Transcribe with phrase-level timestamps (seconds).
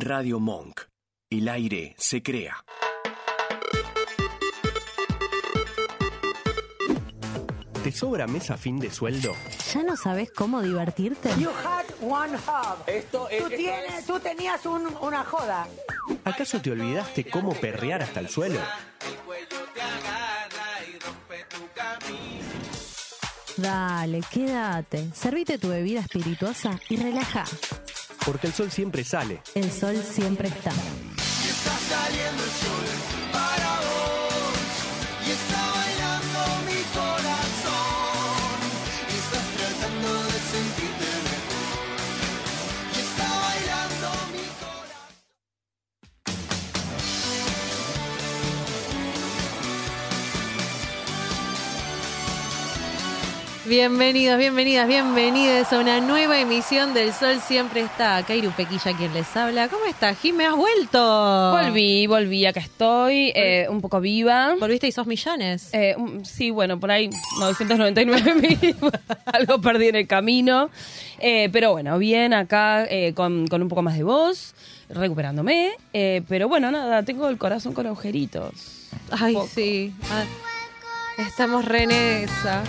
[0.00, 0.80] Radio Monk.
[1.30, 2.56] El aire se crea.
[7.84, 9.34] ¿Te sobra mes a fin de sueldo?
[9.74, 11.30] ¿Ya no sabes cómo divertirte?
[11.38, 12.78] You had one hub.
[12.86, 15.66] Esto es- tú, esto tienes, es- tú tenías un- una joda.
[16.24, 18.60] ¿Acaso te olvidaste cómo perrear hasta el suelo?
[23.56, 25.10] Dale, quédate.
[25.14, 27.44] Servite tu bebida espirituosa y relaja.
[28.24, 29.40] Porque el sol siempre sale.
[29.54, 30.72] El sol siempre está.
[53.70, 58.20] Bienvenidos, bienvenidas, bienvenidos a una nueva emisión del Sol Siempre Está.
[58.24, 59.68] Kairu Pequilla quien les habla.
[59.68, 60.46] ¿Cómo estás, Jimé?
[60.46, 61.52] ¿Has vuelto?
[61.52, 64.56] Volví, volví, acá estoy, eh, un poco viva.
[64.58, 65.70] ¿Volviste y sos millones?
[65.72, 68.76] Eh, sí, bueno, por ahí 999 mil,
[69.26, 70.68] algo perdí en el camino.
[71.20, 74.52] Eh, pero bueno, bien acá con, con un poco más de voz,
[74.88, 75.74] recuperándome.
[75.92, 78.88] Eh, pero bueno, nada, tengo el corazón con agujeritos.
[79.12, 79.94] Ay, sí.
[80.10, 80.24] Ah,
[81.18, 82.64] estamos re en esa.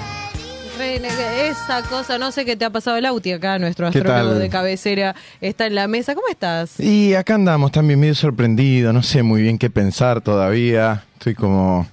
[0.85, 2.17] Esa cosa.
[2.17, 4.39] No sé qué te ha pasado el Auti acá, nuestro ¿Qué astrólogo tal?
[4.39, 5.15] de cabecera.
[5.39, 6.15] Está en la mesa.
[6.15, 6.79] ¿Cómo estás?
[6.79, 11.03] Y acá andamos también medio sorprendido, no sé muy bien qué pensar todavía.
[11.13, 11.87] Estoy como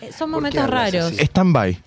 [0.00, 1.12] Eh, Son momentos raros.
[1.18, 1.78] stand-by,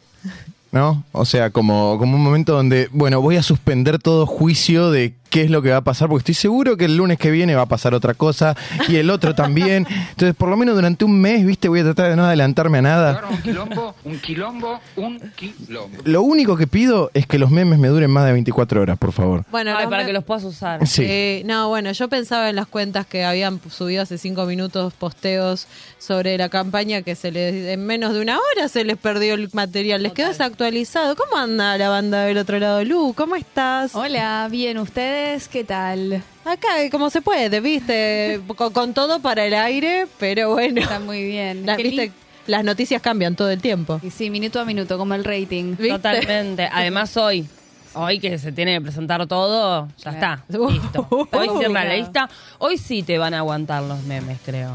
[0.72, 1.04] ¿no?
[1.12, 5.42] O sea, como, como un momento donde, bueno, voy a suspender todo juicio de qué
[5.44, 7.64] es lo que va a pasar, porque estoy seguro que el lunes que viene va
[7.64, 8.56] a pasar otra cosa
[8.88, 9.86] y el otro también.
[10.10, 11.68] Entonces, por lo menos durante un mes, ¿viste?
[11.70, 13.22] Voy a tratar de no adelantarme a nada.
[13.30, 15.98] un quilombo, un quilombo, un quilombo.
[16.04, 19.12] Lo único que pido es que los memes me duren más de 24 horas, por
[19.12, 19.44] favor.
[19.52, 20.86] Bueno, Ay, para me- que los puedas usar.
[20.88, 21.04] Sí.
[21.06, 25.68] Eh, no, bueno, yo pensaba en las cuentas que habían subido hace cinco minutos posteos
[26.00, 29.50] sobre la campaña que se les en menos de una hora se les perdió el
[29.54, 31.16] material, les quedó desactualizado.
[31.16, 32.84] ¿Cómo anda la banda del otro lado?
[32.84, 33.96] Lu, ¿cómo estás?
[33.96, 35.17] Hola, bien, ¿ustedes
[35.52, 36.22] qué tal?
[36.46, 41.24] Acá, como se puede, viste, con, con todo para el aire, pero bueno, Está muy
[41.24, 41.66] bien.
[41.78, 42.12] viste,
[42.46, 44.00] las noticias cambian todo el tiempo.
[44.04, 45.76] Y sí, minuto a minuto, como el rating.
[45.78, 45.90] ¿Viste?
[45.90, 46.70] Totalmente.
[46.72, 47.48] Además, hoy,
[47.94, 50.44] hoy que se tiene que presentar todo, ya está.
[50.48, 51.08] Listo.
[51.32, 52.30] Hoy cierra la lista.
[52.60, 54.72] Hoy sí te van a aguantar los memes, creo.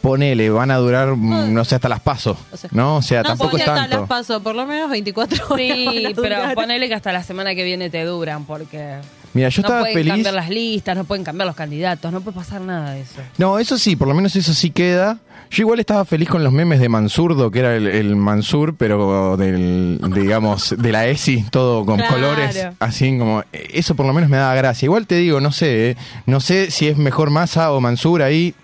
[0.00, 2.96] Ponele, van a durar, mm, no sé, hasta las paso, O sea, ¿no?
[2.96, 3.98] O sea, no, tampoco es hasta tanto.
[4.00, 5.56] las paso, por lo menos 24 horas.
[5.58, 8.96] Sí, pero ponele que hasta la semana que viene te duran, porque
[9.34, 10.12] Mira, yo no estaba pueden feliz.
[10.12, 13.20] cambiar las listas, no pueden cambiar los candidatos, no puede pasar nada de eso.
[13.38, 15.18] No, eso sí, por lo menos eso sí queda.
[15.50, 19.36] Yo igual estaba feliz con los memes de Mansurdo, que era el, el Mansur, pero
[19.38, 22.14] del, digamos, de la ESI, todo con Claro.
[22.14, 24.84] colores, así como, eso por lo menos me daba gracia.
[24.86, 25.96] Igual te digo, no sé, ¿eh?
[26.26, 28.54] no sé si es mejor Massa o Mansur ahí.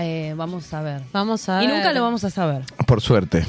[0.00, 1.02] Eh, vamos a ver.
[1.12, 1.76] Vamos a Y ver.
[1.76, 2.62] nunca lo vamos a saber.
[2.86, 3.44] Por suerte.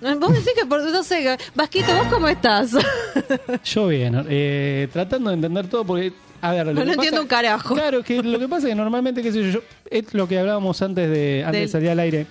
[0.00, 2.72] Vos decís que por no sé, Vasquito, ¿vos cómo estás?
[3.64, 7.22] Yo bien, eh, tratando de entender todo porque, a ver, lo No que pasa- entiendo
[7.22, 7.74] un carajo.
[7.74, 10.40] Claro, que lo que pasa es que normalmente, qué sé yo, yo, es lo que
[10.40, 12.26] hablábamos antes de antes Del- de salir al aire.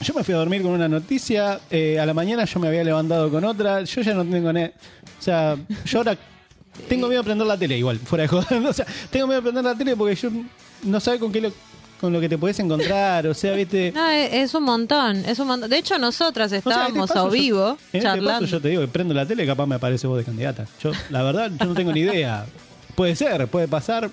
[0.00, 2.82] Yo me fui a dormir con una noticia, eh, a la mañana yo me había
[2.82, 4.52] levantado con otra, yo ya no tengo...
[4.52, 4.72] ne-
[5.16, 6.16] O sea, yo ahora
[6.88, 8.66] tengo miedo de prender la tele igual, fuera de joder.
[8.66, 10.28] O sea, tengo miedo de prender la tele porque yo
[10.82, 11.52] no sabe con qué lo,
[12.02, 13.92] con lo que te puedes encontrar, o sea, viste...
[13.94, 15.70] No, es, es un montón, es un montón.
[15.70, 18.30] De hecho, nosotras O sea, estábamos este paso a yo- vivo en este charlando.
[18.40, 20.66] paso yo te digo que prendo la tele y capaz me aparece vos de candidata.
[20.82, 22.44] Yo, la verdad, yo no tengo ni idea.
[22.94, 24.10] Puede ser, puede pasar.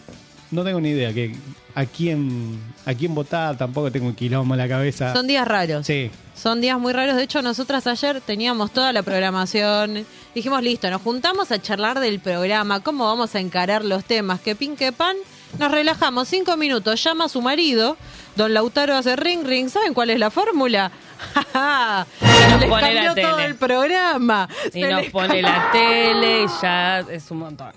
[0.51, 1.35] No tengo ni idea que
[1.75, 5.13] a quién a quién votar, tampoco tengo un quilombo en la cabeza.
[5.13, 5.85] Son días raros.
[5.85, 6.09] Sí.
[6.35, 7.15] Son días muy raros.
[7.17, 10.05] De hecho, nosotras ayer teníamos toda la programación.
[10.33, 14.55] Dijimos, listo, nos juntamos a charlar del programa, cómo vamos a encarar los temas, que
[14.55, 15.15] pin, que pan.
[15.57, 17.97] Nos relajamos cinco minutos, llama a su marido,
[18.35, 19.69] don Lautaro hace ring, ring.
[19.69, 20.91] ¿Saben cuál es la fórmula?
[21.53, 23.47] ¡Ja, Y nos Les pone la cambió todo tele.
[23.47, 24.47] el programa.
[24.67, 27.71] Y Se nos les pone la tele y ya es un montón.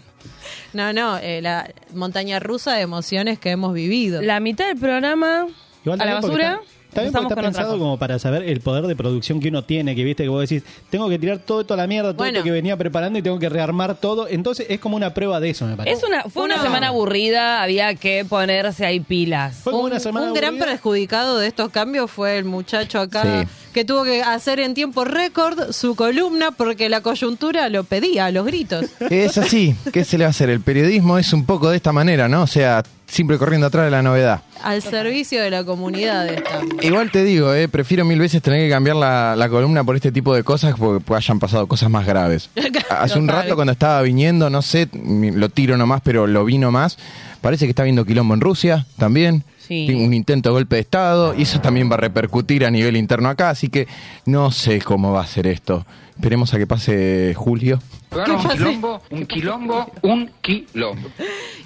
[0.72, 4.22] No, no, eh, la montaña rusa de emociones que hemos vivido.
[4.22, 5.46] La mitad del programa
[5.84, 6.60] Igual a la también porque basura.
[6.92, 10.04] También con está pensado como para saber el poder de producción que uno tiene, que
[10.04, 12.38] viste que vos decís, tengo que tirar todo esto a la mierda, todo Bueno.
[12.38, 14.28] esto que venía preparando y tengo que rearmar todo.
[14.28, 15.96] Entonces es como una prueba de eso, me parece.
[15.96, 19.56] Es una, fue una Una- semana aburrida, había que ponerse ahí pilas.
[19.56, 23.22] Fue como un, una semana un gran perjudicado de estos cambios fue el muchacho acá
[23.22, 23.48] Sí.
[23.72, 28.30] que tuvo que hacer en tiempo récord su columna porque la coyuntura lo pedía a
[28.30, 28.86] los gritos.
[29.10, 30.50] Es así, ¿qué se le va a hacer?
[30.50, 32.42] El periodismo es un poco de esta manera, ¿no?
[32.42, 34.40] O sea, siempre corriendo atrás de la novedad.
[34.62, 36.82] Al servicio de la comunidad estamos.
[36.82, 40.10] Igual te digo, eh, prefiero mil veces tener que cambiar la, la columna por este
[40.10, 42.48] tipo de cosas porque hayan pasado cosas más graves.
[42.90, 46.96] Hace un rato cuando estaba viniendo, no sé, lo tiro nomás, pero lo vi nomás.
[47.42, 49.44] Parece que está viendo quilombo en Rusia también.
[49.58, 49.86] Sí.
[49.92, 53.28] Un intento de golpe de Estado y eso también va a repercutir a nivel interno
[53.28, 53.86] acá, así que
[54.26, 55.84] no sé cómo va a ser esto.
[56.16, 57.78] Esperemos a que pase julio.
[58.10, 61.08] Bueno, un quilombo, un quilombo, un quilombo.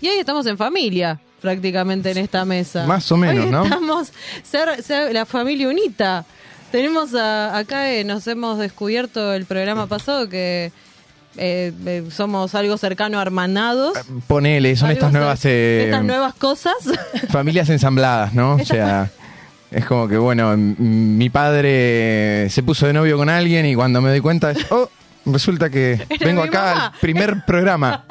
[0.00, 2.86] Y hoy estamos en familia, prácticamente en esta mesa.
[2.86, 3.64] Más o menos, Hoy ¿no?
[3.64, 4.12] Estamos
[4.44, 6.24] ser, ser la familia unita.
[6.70, 10.70] Tenemos a- acá, eh, nos hemos descubierto el programa pasado que
[11.38, 13.98] eh, eh, somos algo cercano a hermanados.
[14.26, 16.74] Ponele, son estas nuevas eh, estas nuevas cosas.
[17.30, 18.54] familias ensambladas, ¿no?
[18.54, 19.10] O sea,
[19.70, 24.10] es como que, bueno, mi padre se puso de novio con alguien y cuando me
[24.10, 24.88] doy cuenta es, oh,
[25.26, 26.86] resulta que vengo acá mamá.
[26.86, 28.04] al primer programa.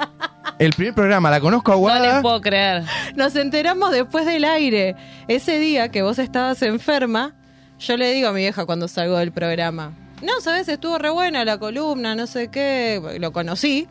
[0.57, 2.83] El primer programa, la conozco a No les puedo creer.
[3.15, 4.95] Nos enteramos después del aire.
[5.27, 7.33] Ese día que vos estabas enferma,
[7.79, 9.91] yo le digo a mi vieja cuando salgo del programa,
[10.21, 13.87] no, sabes, estuvo re buena la columna, no sé qué, lo conocí.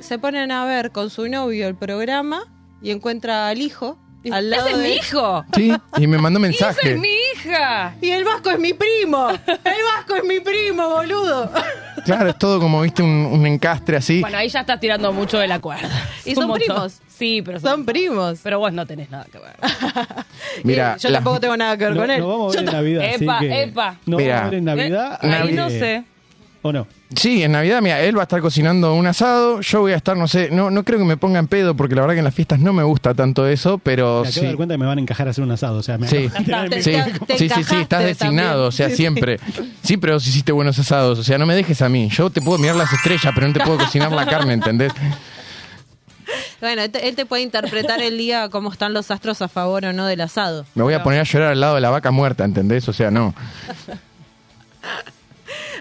[0.00, 2.42] Se ponen a ver con su novio el programa
[2.82, 3.98] y encuentra al hijo
[4.30, 5.44] al lado ¡Ese es de mi hijo!
[5.54, 6.92] Sí, y me mandó ¡Esa mensaje.
[6.92, 7.96] es mi hija!
[8.00, 9.30] Y el Vasco es mi primo.
[9.30, 11.50] El Vasco es mi primo, boludo.
[12.04, 14.20] Claro, es todo como, viste, un, un encastre así.
[14.20, 15.88] Bueno, ahí ya estás tirando mucho de la cuerda.
[16.24, 17.00] Y son primos.
[17.22, 18.40] Sí, pero son, Son primos.
[18.42, 19.54] Pero vos no tenés nada que ver.
[20.64, 22.18] Mira, Y yo la- tampoco tengo nada que ver No, con él.
[22.20, 23.04] nos vamos a ver Yo en Navidad.
[23.14, 23.96] así Epa, que- epa.
[24.06, 24.34] Nos Mira.
[24.34, 25.18] vamos a ver en Navidad.
[25.22, 26.04] Eh, ahí eh, no sé.
[26.64, 26.86] ¿O no?
[27.16, 30.16] Sí, en Navidad, mira, él va a estar cocinando un asado, yo voy a estar,
[30.16, 32.24] no sé, no, no creo que me ponga en pedo porque la verdad que en
[32.24, 34.40] las fiestas no me gusta tanto eso, pero Me acabo sí.
[34.40, 35.78] de dar cuenta que me van a encajar a hacer un asado.
[35.78, 36.28] O sea, me Sí,
[36.80, 36.92] sí,
[37.26, 38.68] te sí, sí, estás designado, también.
[38.68, 38.96] o sea, Sí, sí.
[38.98, 39.40] siempre.
[39.82, 42.08] Siempre vos hiciste buenos asados, o sea, no me dejes a mí.
[42.10, 44.92] Yo te puedo mirar las estrellas, pero no te puedo cocinar la carne, ¿entendés?
[46.60, 50.06] Bueno, él te, puede interpretar el día cómo están los astros a favor o no
[50.06, 50.64] del asado.
[50.74, 52.88] Me voy a poner a llorar al lado de la vaca muerta, ¿entendés?
[52.88, 53.34] O sea, no.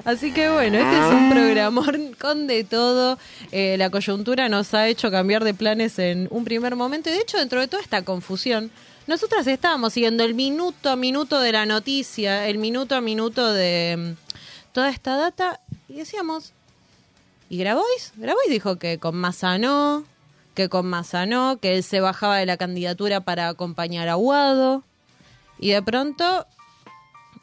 [0.04, 3.20] Así que bueno, este es un programón con de todo.
[3.52, 7.10] Eh, la coyuntura nos ha hecho cambiar de planes en un primer momento.
[7.10, 8.72] Y de hecho, dentro de toda esta confusión,
[9.08, 14.16] nosotras estábamos siguiendo el minuto a minuto de la noticia, el minuto a minuto de
[14.18, 15.60] mm, toda esta data.
[15.88, 16.54] Y decíamos,
[17.50, 18.14] ¿y Grabois?
[18.16, 20.04] Grabois dijo que con Massa no,
[20.62, 24.84] que con Massa no, que él se bajaba de la candidatura para acompañar a Guado.
[25.60, 26.46] Y de pronto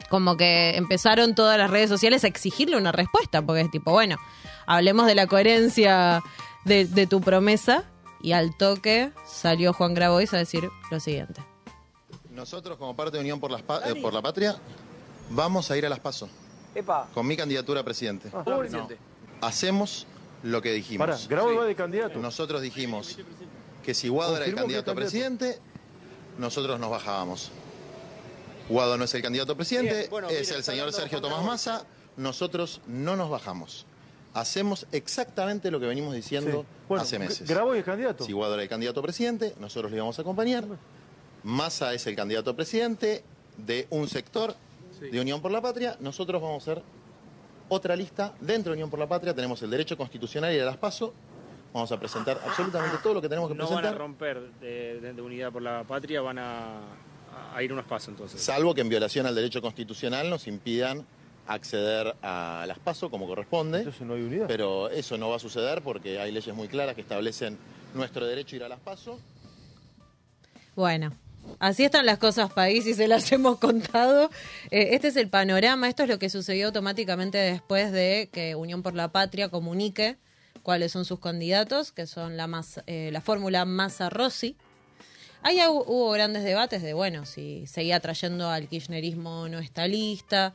[0.09, 4.17] como que empezaron todas las redes sociales a exigirle una respuesta, porque es tipo, bueno,
[4.65, 6.23] hablemos de la coherencia
[6.65, 7.83] de, de tu promesa,
[8.21, 11.41] y al toque salió Juan Grabois a decir lo siguiente.
[12.31, 14.55] Nosotros, como parte de Unión por, las Pa- eh, por la Patria,
[15.29, 16.27] vamos a ir a las PASO
[17.13, 18.29] con mi candidatura a presidente.
[18.45, 18.87] No.
[19.41, 20.05] Hacemos
[20.43, 21.27] lo que dijimos.
[21.27, 22.19] Grabo va de candidato.
[22.19, 23.17] Nosotros dijimos
[23.83, 24.95] que si Guado era el candidato a candidato.
[24.95, 25.59] presidente,
[26.37, 27.51] nosotros nos bajábamos.
[28.69, 31.43] Guado no es el candidato a presidente, Bien, bueno, es mire, el señor Sergio Tomás.
[31.43, 31.85] Massa,
[32.17, 33.85] nosotros no nos bajamos.
[34.33, 36.67] Hacemos exactamente lo que venimos diciendo Sí.
[36.87, 37.47] Bueno, hace meses.
[37.47, 38.25] Grabo es candidato.
[38.25, 40.65] Si Guado era el candidato a presidente, nosotros le íbamos a acompañar.
[41.43, 43.23] Massa es el candidato a presidente
[43.57, 44.55] de un sector
[44.99, 45.97] de Unión por la Patria.
[45.99, 46.83] Nosotros vamos a ser
[47.69, 49.33] otra lista dentro de Unión por la Patria.
[49.33, 51.13] Tenemos el derecho constitucional y ir a las paso.
[51.73, 53.97] Vamos a presentar absolutamente todo lo que tenemos que No van a presentar.
[53.99, 56.79] romper de, de- de unidad por la patria, van a,
[57.53, 58.41] a ir unos pasos entonces.
[58.41, 61.05] Salvo que en violación al derecho constitucional nos impidan
[61.45, 63.79] acceder a las paso como corresponde.
[63.79, 64.47] Entonces no hay unidad.
[64.47, 67.57] Pero eso no va a suceder porque hay leyes muy claras que establecen
[67.93, 69.19] nuestro derecho a ir a las paso.
[70.75, 71.11] Bueno,
[71.59, 74.29] así están las cosas, país, y se las hemos contado.
[74.71, 78.83] Eh, este es el panorama, esto es lo que sucedió automáticamente después de que Unión
[78.83, 80.17] por la Patria comunique
[80.63, 84.55] cuáles son sus candidatos, que son la, Massa- eh, la fórmula Massa-Rossi.
[85.41, 90.53] Ahí hu- hubo grandes debates de, bueno, si seguía trayendo al kirchnerismo no está lista.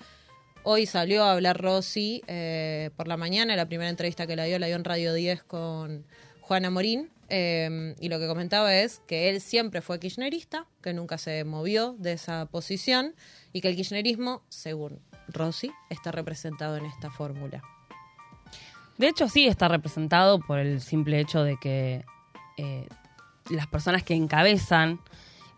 [0.63, 4.59] Hoy salió a hablar Rossi eh, por la mañana, la primera entrevista que la dio,
[4.59, 6.05] la dio en Radio 10 con
[6.43, 7.11] Juana Morín.
[7.29, 11.95] Eh, y lo que comentaba es que él siempre fue kirchnerista, que nunca se movió
[11.99, 13.15] de esa posición
[13.53, 17.63] y que el kirchnerismo, según Rossi, está representado en esta fórmula.
[18.99, 22.05] De hecho, sí está representado por el simple hecho de que
[22.57, 22.87] eh,
[23.51, 25.01] las personas que encabezan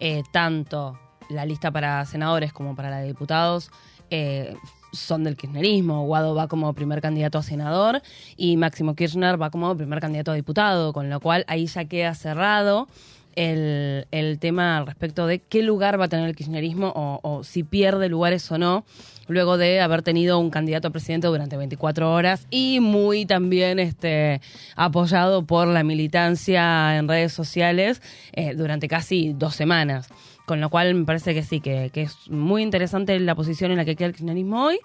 [0.00, 3.70] eh, tanto la lista para senadores como para la de diputados
[4.10, 4.56] eh,
[4.98, 6.04] son del kirchnerismo.
[6.06, 8.02] Guado va como primer candidato a senador
[8.36, 12.14] y Máximo Kirchner va como primer candidato a diputado, con lo cual ahí ya queda
[12.14, 12.88] cerrado
[13.36, 17.62] el, el tema respecto de qué lugar va a tener el kirchnerismo o, o si
[17.62, 18.84] pierde lugares o no,
[19.28, 24.40] luego de haber tenido un candidato a presidente durante 24 horas y muy también este,
[24.74, 30.08] apoyado por la militancia en redes sociales eh, durante casi dos semanas.
[30.46, 33.76] Con lo cual me parece que sí, que, que es muy interesante la posición en
[33.76, 34.78] la que queda el kirchnerismo hoy.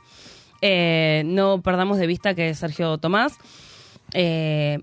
[0.61, 3.37] Eh, no perdamos de vista que Sergio Tomás
[4.13, 4.79] eh,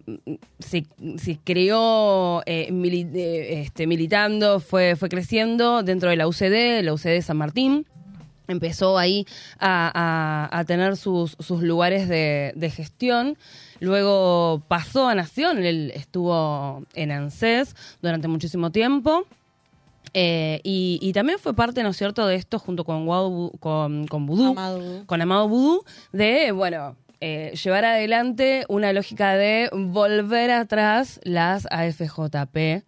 [0.58, 0.86] se,
[1.18, 7.20] se creó eh, eh, este, militando, fue, fue creciendo dentro de la UCD, la UCD
[7.22, 7.86] San Martín.
[8.46, 9.26] Empezó ahí
[9.58, 13.36] a, a- tener sus, sus lugares de gestión.
[13.80, 19.26] Luego pasó a Nación, él estuvo en ANSES durante muchísimo tiempo.
[20.14, 24.06] Eh, y, y también fue parte, ¿no es cierto?, de esto junto con, Guau- con,
[24.06, 30.50] con Vudú, Amado con Amado Vudú, de, bueno, eh, llevar adelante una lógica de volver
[30.50, 32.84] atrás las AFJP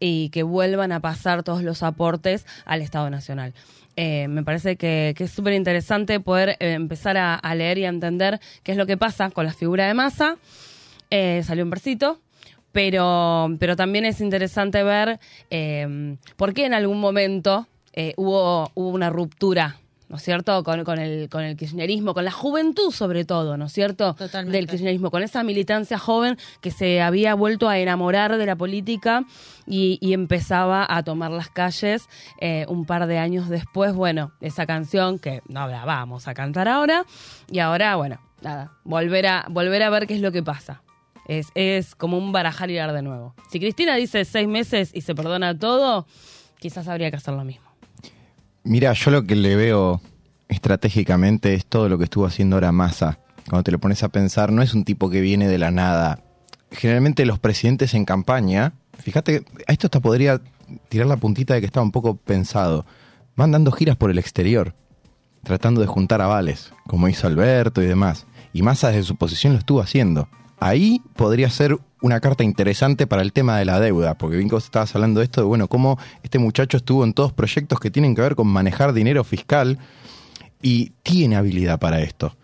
[0.00, 3.54] y que vuelvan a pasar todos los aportes al Estado Nacional.
[3.96, 7.84] Eh, me parece que, que es súper interesante poder eh, empezar a, a leer y
[7.84, 10.36] a entender qué es lo que pasa con la figura de masa.
[11.10, 12.20] Salió un versito,
[12.78, 15.18] pero, pero también es interesante ver
[15.50, 20.84] eh, por qué en algún momento eh, hubo, hubo una ruptura, ¿no es cierto?, con,
[20.84, 24.56] con, el, con el kirchnerismo, con la juventud sobre todo, ¿no es cierto?, Totalmente.
[24.56, 29.24] del kirchnerismo, con esa militancia joven que se había vuelto a enamorar de la política
[29.66, 32.08] y, y empezaba a tomar las calles
[32.40, 36.68] eh, un par de años después, bueno, esa canción que no la vamos a cantar
[36.68, 37.04] ahora,
[37.50, 40.80] y ahora, bueno, nada, volver a, volver a ver qué es lo que pasa.
[41.28, 43.34] Es, es como un barajar y dar de nuevo.
[43.50, 46.06] Si Cristina dice seis meses y se perdona todo,
[46.58, 47.68] quizás habría que hacer lo mismo.
[48.64, 50.00] Mira, yo lo que le veo
[50.48, 53.18] estratégicamente es todo lo que estuvo haciendo ahora Massa.
[53.48, 56.22] Cuando te lo pones a pensar, no es un tipo que viene de la nada.
[56.70, 60.40] Generalmente los presidentes en campaña, fíjate, a esto hasta podría
[60.88, 62.84] tirar la puntita de que estaba un poco pensado.
[63.36, 64.74] Van dando giras por el exterior,
[65.44, 68.26] tratando de juntar avales, como hizo Alberto y demás.
[68.52, 70.28] Y Massa desde su posición lo estuvo haciendo.
[70.60, 74.54] Ahí podría ser una carta interesante para el tema de la deuda, porque bien que
[74.54, 77.90] vos estabas hablando de esto, de bueno, cómo este muchacho estuvo en todos proyectos que
[77.90, 79.78] tienen que ver con manejar dinero fiscal
[80.62, 82.36] y tiene habilidad para esto.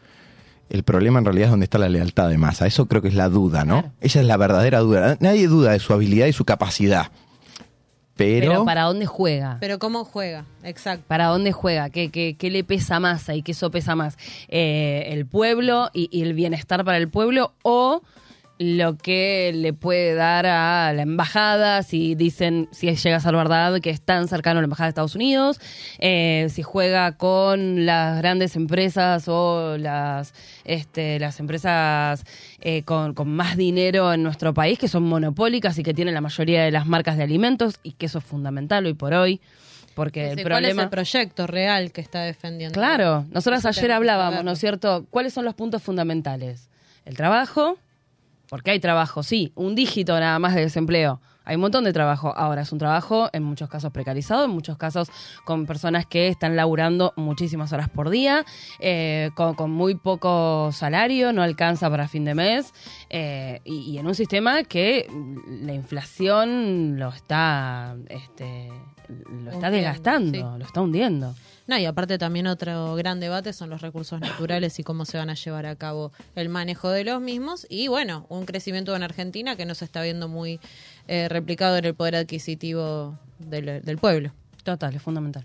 [0.71, 2.67] El problema en realidad es donde está la lealtad de Massa.
[2.67, 3.93] Eso creo que es la duda, ¿no?
[4.01, 5.17] Esa es la verdadera duda.
[5.21, 7.13] Nadie duda de su habilidad y su capacidad.
[8.17, 9.57] Pero, Pero ¿para dónde juega?
[9.61, 11.05] Pero cómo juega, exacto.
[11.09, 11.91] ¿Para dónde juega?
[11.91, 14.17] ¿Qué, qué, qué le pesa más y qué eso pesa más?
[14.49, 18.03] Eh, ¿El pueblo y, y el bienestar para el pueblo o
[18.59, 23.81] lo que le puede dar a la embajada si dicen, si llega a ser verdad
[23.81, 25.61] que es tan cercano a la embajada de Estados Unidos,
[25.99, 30.35] eh, si juega con las grandes empresas o las,
[30.65, 32.25] este, las empresas
[32.61, 36.21] eh, con, con más dinero en nuestro país que son monopólicas y que tienen la
[36.21, 39.41] mayoría de las marcas de alimentos y que eso es fundamental hoy por hoy.
[39.95, 40.83] Porque el Sí, ¿Cuál es problema...
[40.83, 42.75] el proyecto real que está defendiendo?
[42.75, 44.43] Claro, nosotros Eso ayer hablábamos.
[44.45, 45.07] ¿no es cierto?
[45.11, 46.69] ¿Cuáles son los puntos fundamentales?
[47.05, 47.79] El trabajo,
[48.49, 51.21] porque hay trabajo, sí, un dígito nada más de desempleo.
[51.47, 52.33] Hay un montón de trabajo.
[52.35, 55.11] Ahora es un trabajo en muchos casos precarizado, en muchos casos
[55.45, 58.47] con personas que están laburando muchísimas horas por día,
[58.81, 62.73] eh, con, con muy poco salario, no alcanza para fin de mes,
[63.11, 65.07] eh, y, y en un sistema que
[65.47, 68.71] la inflación lo está, este,
[69.09, 70.59] lo está Hundiendo, desgastando, sí.
[70.59, 71.35] lo está hundiendo.
[71.67, 75.31] No, y aparte también otro gran debate son los recursos naturales y cómo se van
[75.31, 77.67] a llevar a cabo el manejo de los mismos.
[77.71, 80.61] Y bueno, un crecimiento en Argentina que no se está viendo muy
[81.09, 84.33] eh, replicado en el poder adquisitivo del, del pueblo.
[84.63, 85.45] Total, es fundamental.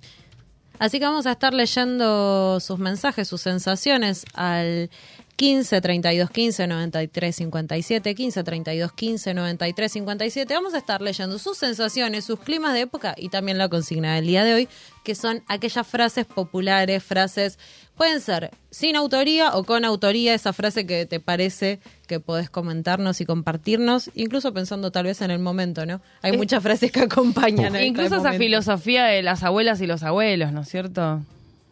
[0.80, 4.90] Así que vamos a estar leyendo sus mensajes, sus sensaciones al
[5.39, 10.53] 15 32 15 93 57, 15 32 15 93 57.
[10.53, 14.27] Vamos a estar leyendo sus sensaciones, sus climas de época y también la consigna del
[14.27, 14.67] día de hoy,
[15.05, 17.58] que son aquellas frases populares, frases,
[17.96, 23.22] pueden ser sin autoría o con autoría, esa frase que te parece que podés comentarnos
[23.22, 26.01] y compartirnos, incluso pensando tal vez en el momento, ¿no?
[26.22, 28.39] Hay muchas frases que acompañan a este Incluso esa momento.
[28.39, 31.24] filosofía de las abuelas y los abuelos, ¿no es cierto?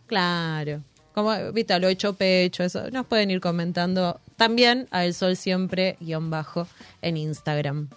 [0.06, 0.84] Claro.
[1.18, 2.92] Como, lo hecho pecho, eso.
[2.92, 6.68] Nos pueden ir comentando también a El Sol Siempre, guion bajo,
[7.02, 7.88] en Instagram.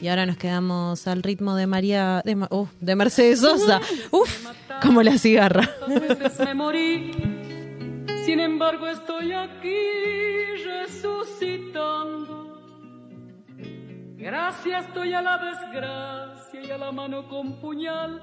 [0.00, 3.82] Y ahora nos quedamos al ritmo de María, de, uh, de Mercedes Sosa.
[4.10, 4.46] Uf,
[4.80, 5.68] como la cigarra.
[5.86, 7.10] veces me morí,
[8.24, 9.76] sin embargo estoy aquí
[10.64, 12.36] resucitando.
[14.16, 18.22] Gracias estoy a la desgracia y a la mano con puñal,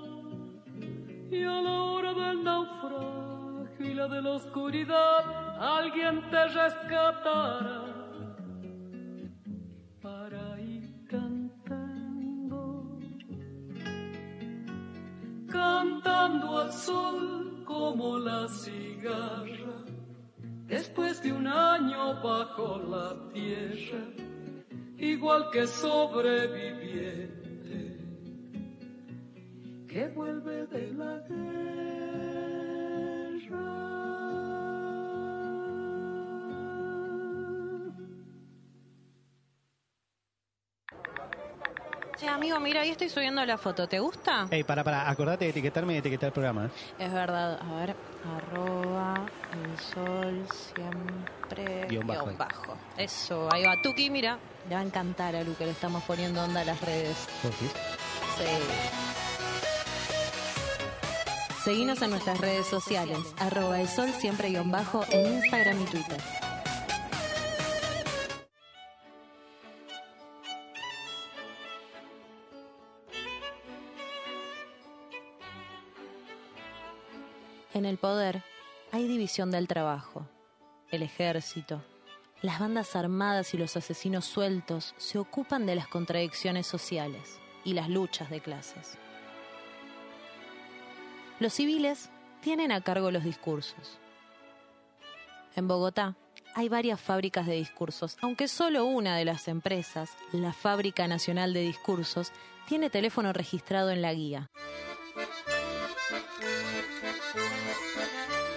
[1.31, 7.85] Y a la hora del naufragio y la de la oscuridad, alguien te rescatará.
[10.01, 12.59] Para ir cantando,
[15.49, 19.85] cantando al sol como la cigarra,
[20.67, 24.03] después de un año bajo la tierra,
[24.97, 27.30] igual que sobreviviente
[29.91, 31.51] que vuelve de la guerra.
[42.17, 43.87] Che, amigo, mira, ahí estoy subiendo la foto.
[43.87, 44.47] ¿Te gusta?
[44.49, 46.67] Ey, para, para, acordate de etiquetarme y etiquetar el programa.
[46.67, 46.69] ¿eh?
[46.99, 47.59] Es verdad.
[47.59, 47.95] A ver,
[48.37, 52.77] arroba el sol siempre Guión bajo.
[52.95, 53.73] Eso, ahí va.
[53.81, 54.37] Tuki, mira.
[54.69, 57.27] Le va a encantar a Lu que le estamos poniendo onda a las redes.
[58.37, 59.10] Sí.
[61.63, 66.19] Seguinos en nuestras redes sociales, arroba el sol siempre guion bajo en Instagram y Twitter.
[77.75, 78.41] En el poder
[78.91, 80.27] hay división del trabajo.
[80.89, 81.83] El ejército,
[82.41, 87.87] las bandas armadas y los asesinos sueltos se ocupan de las contradicciones sociales y las
[87.87, 88.97] luchas de clases.
[91.41, 93.97] Los civiles tienen a cargo los discursos.
[95.55, 96.15] En Bogotá
[96.53, 101.61] hay varias fábricas de discursos, aunque solo una de las empresas, la Fábrica Nacional de
[101.61, 102.31] Discursos,
[102.67, 104.51] tiene teléfono registrado en la guía.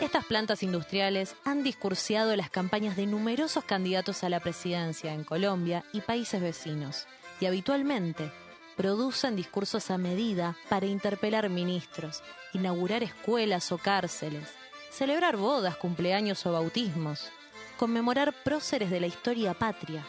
[0.03, 5.85] Estas plantas industriales han discursiado las campañas de numerosos candidatos a la presidencia en Colombia
[5.95, 7.07] y países vecinos,
[7.41, 8.31] y habitualmente
[8.77, 14.53] producen discursos a medida para interpelar ministros, inaugurar escuelas o cárceles,
[14.91, 17.31] celebrar bodas, cumpleaños o bautismos,
[17.79, 20.05] conmemorar próceres de la historia patria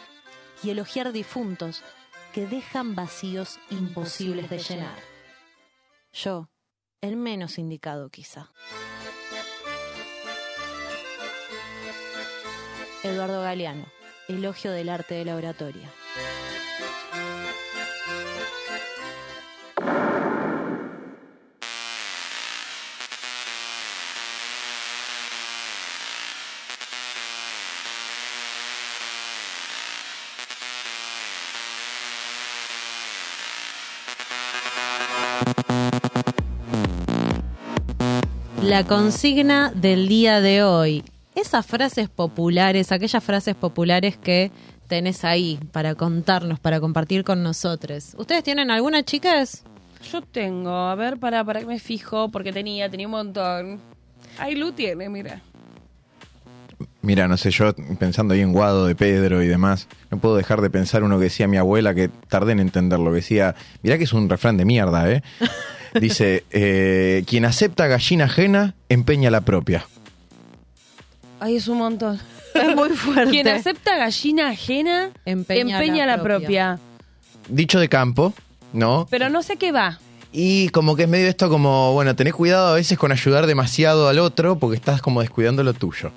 [0.63, 1.83] y elogiar difuntos
[2.33, 4.99] que dejan vacíos imposibles de llenar.
[6.11, 6.49] Yo,
[7.01, 8.51] el menos indicado quizá.
[13.03, 13.85] Eduardo Galeano,
[14.27, 15.91] Elogio del arte de la oratoria.
[38.65, 41.03] La consigna del día de hoy.
[41.35, 44.51] Esas frases populares, aquellas frases populares que
[44.87, 48.15] tenés ahí para contarnos, para compartir con nosotros.
[48.17, 49.63] ¿Ustedes tienen alguna, chicas?
[50.11, 53.79] Yo tengo, a ver, para, para que me fijo, porque tenía, tenía un montón.
[54.39, 55.43] Ahí Lu tiene, mira.
[57.03, 60.61] Mira, no sé, yo pensando ahí en Guado de Pedro y demás, no puedo dejar
[60.61, 64.05] de pensar uno que decía mi abuela, que tardé en entenderlo, que decía, mirá que
[64.05, 65.21] es un refrán de mierda, ¿eh?
[65.99, 69.85] Dice, eh, quien acepta gallina ajena, empeña la propia.
[71.39, 72.19] Ay, es un montón.
[72.53, 73.31] Es muy fuerte.
[73.31, 76.47] Quien acepta gallina ajena, Empeña empeña, la la, propia.
[76.47, 76.79] propia.
[77.49, 78.33] Dicho de campo,
[78.73, 79.07] ¿no?
[79.09, 79.99] Pero no sé qué va.
[80.31, 84.07] Y como que es medio esto como, bueno, tenés cuidado a veces con ayudar demasiado
[84.09, 86.11] al otro porque estás como descuidando lo tuyo.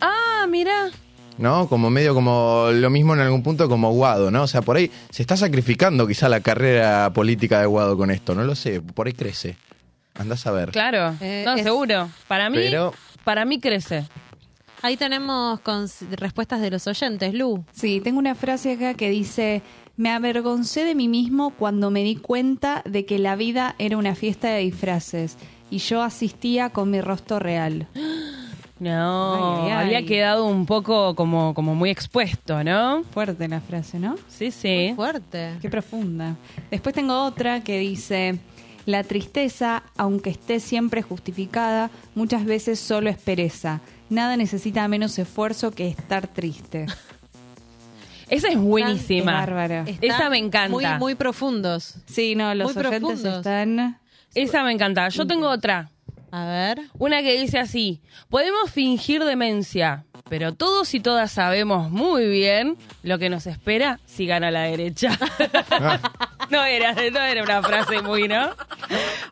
[0.00, 0.90] Ah, mira.
[1.38, 1.68] ¿No?
[1.68, 4.42] Como medio como lo mismo en algún punto como Guado, ¿no?
[4.42, 8.34] O sea, por ahí se está sacrificando quizá la carrera política de Guado con esto,
[8.34, 9.56] no lo sé, por ahí crece.
[10.14, 10.70] Andás a ver.
[10.72, 12.08] Claro, Eh, no, es- seguro.
[12.26, 12.92] Para mí, Pero-
[13.24, 14.04] para mí crece.
[14.82, 15.60] Ahí tenemos
[16.10, 17.64] respuestas de los oyentes, Lu.
[17.72, 19.62] Sí, tengo una frase acá que dice,
[19.96, 24.14] me avergoncé de mí mismo cuando me di cuenta de que la vida era una
[24.14, 25.36] fiesta de disfraces
[25.70, 27.86] y yo asistía con mi rostro real.
[28.80, 29.86] No, Ay, ay, ay.
[29.96, 33.02] había quedado un poco como, como muy expuesto, ¿no?
[33.12, 34.14] Fuerte la frase, ¿no?
[34.28, 34.92] Sí, sí.
[34.94, 35.56] Fuerte.
[35.60, 36.36] Qué profunda.
[36.70, 38.38] Después tengo otra que dice,
[38.86, 43.80] la tristeza, aunque esté siempre justificada, muchas veces solo es pereza.
[44.10, 46.86] Nada necesita menos esfuerzo que estar triste.
[48.30, 49.32] Esa es buenísima.
[49.32, 49.84] Bárbara.
[50.00, 50.68] Esa me encanta.
[50.70, 51.94] Muy, muy profundos.
[52.06, 53.36] Sí, no, los Muy oyentes profundos.
[53.38, 53.98] están...
[54.34, 55.08] Esa me encanta.
[55.08, 55.90] Yo tengo otra.
[56.30, 56.82] A ver.
[56.98, 63.18] Una que dice así, podemos fingir demencia, pero todos y todas sabemos muy bien lo
[63.18, 65.18] que nos espera si gana la derecha.
[66.50, 68.50] no, era, no era una frase muy, ¿no?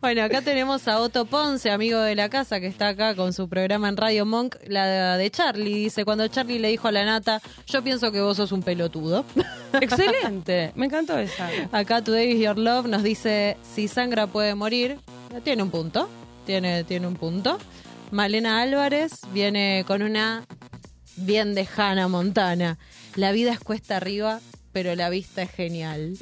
[0.00, 3.48] Bueno, acá tenemos a Otto Ponce, amigo de la casa, que está acá con su
[3.48, 5.74] programa en Radio Monk, la de Charlie.
[5.74, 9.24] Dice, cuando Charlie le dijo a la nata, yo pienso que vos sos un pelotudo.
[9.80, 11.48] Excelente, me encantó esa.
[11.72, 14.98] Acá Today is Your Love nos dice, si sangra puede morir.
[15.44, 16.08] Tiene un punto,
[16.46, 17.58] tiene, tiene un punto.
[18.10, 20.44] Malena Álvarez viene con una
[21.16, 22.78] bien de Hannah Montana.
[23.16, 24.40] La vida es cuesta arriba,
[24.72, 26.16] pero la vista es genial.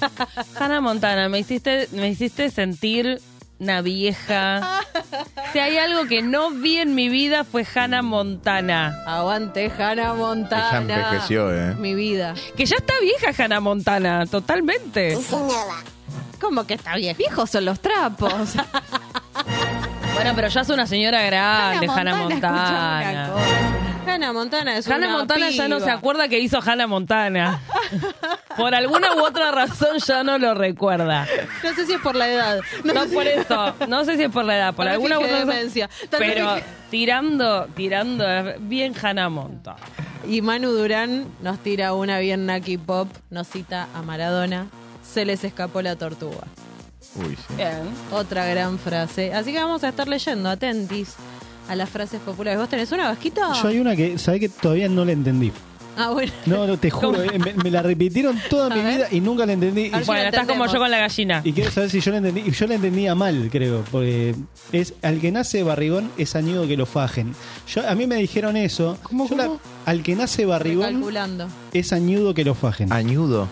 [0.58, 3.20] Hannah Montana, me hiciste, me hiciste sentir
[3.58, 4.82] una vieja.
[5.52, 9.02] Si hay algo que no vi en mi vida fue Hannah Montana.
[9.06, 10.82] Aguante Hannah Montana.
[10.82, 11.74] Ella envejeció, ¿eh?
[11.74, 12.34] Mi vida.
[12.56, 15.16] Que ya está vieja Hannah Montana, totalmente.
[16.40, 17.16] ¿Cómo que está vieja?
[17.16, 18.54] Viejos son los trapos.
[20.20, 23.30] Bueno, pero ya es una señora grande, Hannah Montana.
[24.06, 27.60] Hannah Montana es Hannah una Montana ya no se acuerda que hizo Hannah Montana.
[28.56, 31.26] Por alguna u otra razón ya no lo recuerda.
[31.62, 32.60] No sé si es por la edad.
[32.84, 35.60] No por eso, no sé si es por la edad, por alguna u otra razón.
[36.10, 38.26] Pero fije- tirando, tirando
[38.58, 39.78] bien Hannah Montana.
[40.28, 44.66] Y Manu Durán nos tira una bien Naki Pop, nos cita a Maradona.
[45.02, 46.42] Se les escapó la tortuga.
[47.16, 47.54] Uy, sí.
[47.56, 47.80] Bien.
[48.12, 49.32] Otra gran frase.
[49.34, 51.14] Así que vamos a estar leyendo, atentis,
[51.68, 52.58] a las frases populares.
[52.60, 53.52] ¿Vos tenés una vasquita?
[53.62, 55.52] Yo hay una que, ¿sabés que todavía no la entendí?
[55.96, 56.32] Ah, bueno.
[56.46, 58.94] No, no, te juro, eh, me, me la repitieron toda mi ver.
[58.96, 59.82] vida y nunca la entendí.
[59.82, 61.42] Y, si Bueno, la estás como yo con la gallina.
[61.44, 62.42] y quiero saber si yo la entendí.
[62.46, 63.84] Y yo la entendía mal, creo.
[63.90, 64.34] Porque
[64.72, 67.34] es al que nace barrigón es añudo que lo fajen.
[67.68, 68.96] Yo, a mí me dijeron eso.
[69.28, 69.50] Yo la-
[69.84, 71.02] al que nace barrigón
[71.74, 72.92] es añudo que lo fajen.
[72.92, 73.48] Añudo.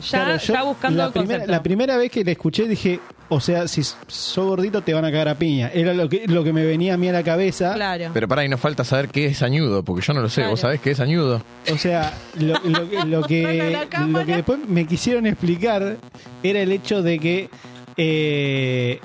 [0.00, 1.52] Ya, Claro, yo ya buscando la el primera, concepto.
[1.52, 5.10] la primera vez que la escuché dije, o sea, si sos gordito te van a
[5.10, 5.70] cagar a piña.
[5.72, 7.72] Era lo que, lo que me venía a mí a la cabeza.
[7.74, 8.10] Claro.
[8.12, 10.40] Pero para ahí nos falta saber qué es añudo, porque yo no lo sé.
[10.42, 10.50] Claro.
[10.50, 11.42] ¿Vos sabés qué es añudo?
[11.72, 13.78] O sea, lo, lo que- lo que,
[14.08, 15.96] lo que después me quisieron explicar
[16.42, 17.48] era el hecho de que
[17.96, 19.00] eh,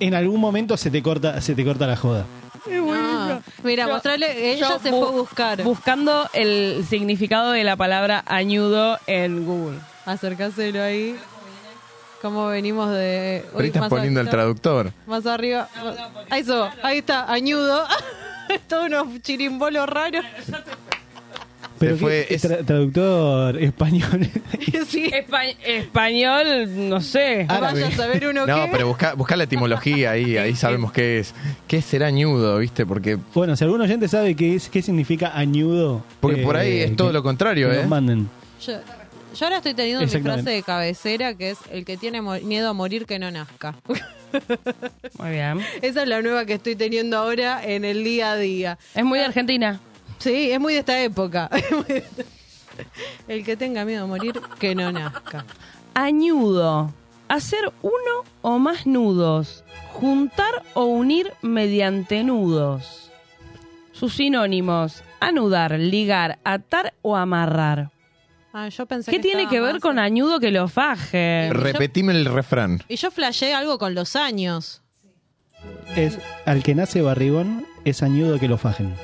[0.00, 2.26] en algún momento se te corta, se te corta la joda.
[2.70, 2.97] No.
[3.62, 5.62] Mira, Yo- mostrarle, ella yo se bu- fue a buscar.
[5.62, 9.78] Buscando el significado de la palabra añudo en Google.
[10.06, 11.16] Acércaselo ahí.
[12.22, 13.44] ¿Cómo venimos de.
[13.46, 14.92] Pero ahí estás más poniendo el traductor.
[15.06, 15.68] Más arriba.
[16.30, 17.86] Ahí, eso, ahí está, añudo.
[18.68, 20.24] Todos unos chirimbolos raros.
[21.78, 24.28] Pero Se fue- ¿qué- es- tra- traductor español.
[24.88, 25.10] sí.
[25.12, 27.46] Espa- español, no sé.
[27.48, 27.82] Árabe.
[27.82, 28.68] Vaya a saber uno No, qué.
[28.72, 31.34] pero busca, busca la etimología ahí, ahí sabemos qué es.
[31.66, 32.84] ¿Qué será añudo, viste?
[32.86, 36.02] Porque, bueno, si algún oyente sabe qué es, qué significa añudo.
[36.20, 37.80] porque por ahí eh, es todo que- lo contrario, que ¿eh?
[37.80, 38.28] nos manden.
[38.66, 38.72] Yo,
[39.38, 42.72] yo ahora estoy teniendo mi frase de cabecera que es: el que tiene miedo a
[42.72, 43.74] morir que no nazca.
[45.18, 45.60] Muy bien.
[45.82, 48.78] Esa es la nueva que estoy teniendo ahora en el día a día.
[48.94, 49.80] Es muy de Argentina.
[50.18, 51.48] Sí, es muy de esta época.
[53.28, 55.44] El que tenga miedo a morir, que no nazca.
[55.94, 56.92] Añudo.
[57.28, 59.64] Hacer uno o más nudos.
[59.92, 63.10] Juntar o unir mediante nudos.
[63.92, 65.02] Sus sinónimos.
[65.20, 67.90] Anudar, ligar, atar o amarrar.
[68.52, 71.50] Ah, yo pensé ¿Qué que tiene que ver más- con añudo que lo faje?
[71.52, 72.82] Repetime el refrán.
[72.88, 74.82] Y yo flashé algo con los años.
[75.96, 78.94] Es al que nace barrigón es añudo que lo fajen.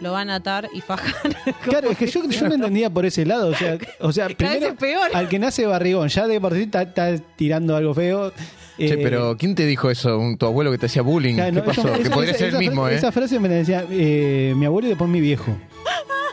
[0.00, 1.12] Lo van a atar y fajan.
[1.62, 3.48] Claro, es que yo, yo no entendía por ese lado.
[3.48, 5.08] O sea, o sea primero, peor.
[5.14, 8.32] al que nace barrigón, ya de por sí está, está tirando algo feo.
[8.78, 10.16] Che, Eh, pero ¿quién te dijo eso?
[10.18, 11.34] ¿Un- ¿Tu abuelo que te hacía bullying?
[11.34, 11.88] claro, ¿Qué no, pasó?
[11.88, 12.96] esa- que podría esa- ser el mismo, frase- ¿eh?
[12.98, 15.56] Esa frase me la decía eh, mi abuelo y después mi viejo.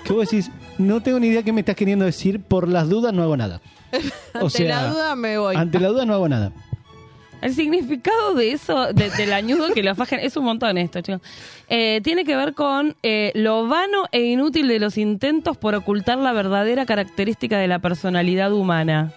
[0.03, 3.11] Que vos decís, no tengo ni idea qué me estás queriendo decir, por las dudas
[3.13, 3.61] no hago nada.
[4.33, 5.55] Ante la duda me voy.
[5.55, 6.51] Ante la duda no hago nada.
[7.41, 11.21] El significado de eso, de- del añudo que lo fajen, es un montón esto, chicos.
[11.69, 16.17] Eh, tiene que ver con eh, lo vano e inútil de los intentos por ocultar
[16.17, 19.11] la verdadera característica de la personalidad humana.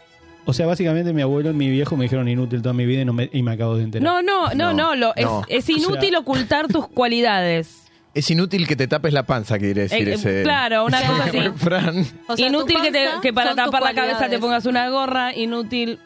[0.45, 3.05] O sea, básicamente mi abuelo y mi viejo me dijeron inútil toda mi vida y,
[3.05, 4.03] no me, y me acabo de enterar.
[4.05, 5.43] No, no, no, no, lo- es- no.
[5.49, 7.85] Es, inútil O sea- ocultar tus cualidades.
[8.15, 10.43] Es inútil que te tapes la panza, quiere decir Eh, ese.
[10.43, 11.39] claro, una cosa así.
[11.39, 12.05] refrán.
[12.27, 15.99] O sea, inútil que, te- que para tapar la cabeza te pongas una gorra, inútil.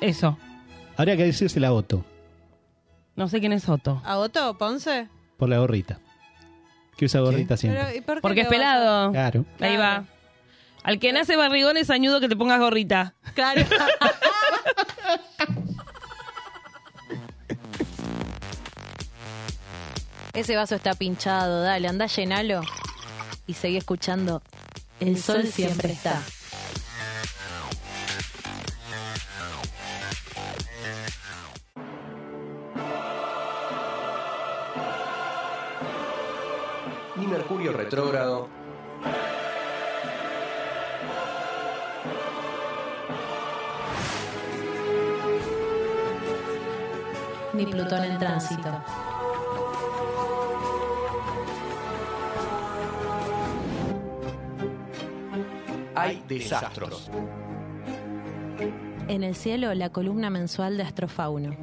[0.00, 0.36] Eso.
[1.00, 2.04] Habría que decirse la Otto,
[3.16, 4.02] No sé quién es Otto.
[4.04, 5.08] ¿A Otto Ponce?
[5.38, 5.98] por la gorrita.
[6.98, 7.82] Que usa gorrita siempre.
[7.82, 9.12] Pero, ¿y por qué Porque es le vas a- pelado.
[9.12, 9.44] Claro.
[9.60, 10.04] Ahí va.
[10.82, 13.14] Al que nace barrigón es añudo que te pongas gorrita.
[13.34, 13.62] Claro.
[20.32, 22.60] Ese vaso está pinchado, dale, anda llenalo
[23.46, 24.42] y seguí escuchando.
[25.00, 26.22] El sol siempre está.
[56.52, 57.10] Hay desastros.
[59.08, 61.56] En el cielo, la columna mensual de Astrofauno.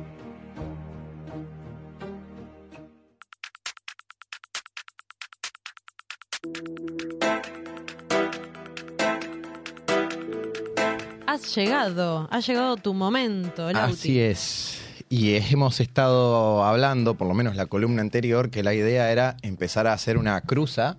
[11.25, 13.93] Has llegado, ha llegado tu momento, Lauti.
[13.93, 14.81] Así es.
[15.09, 19.87] Y hemos estado hablando, por lo menos la columna anterior, que la idea era empezar
[19.87, 20.97] a hacer una cruza,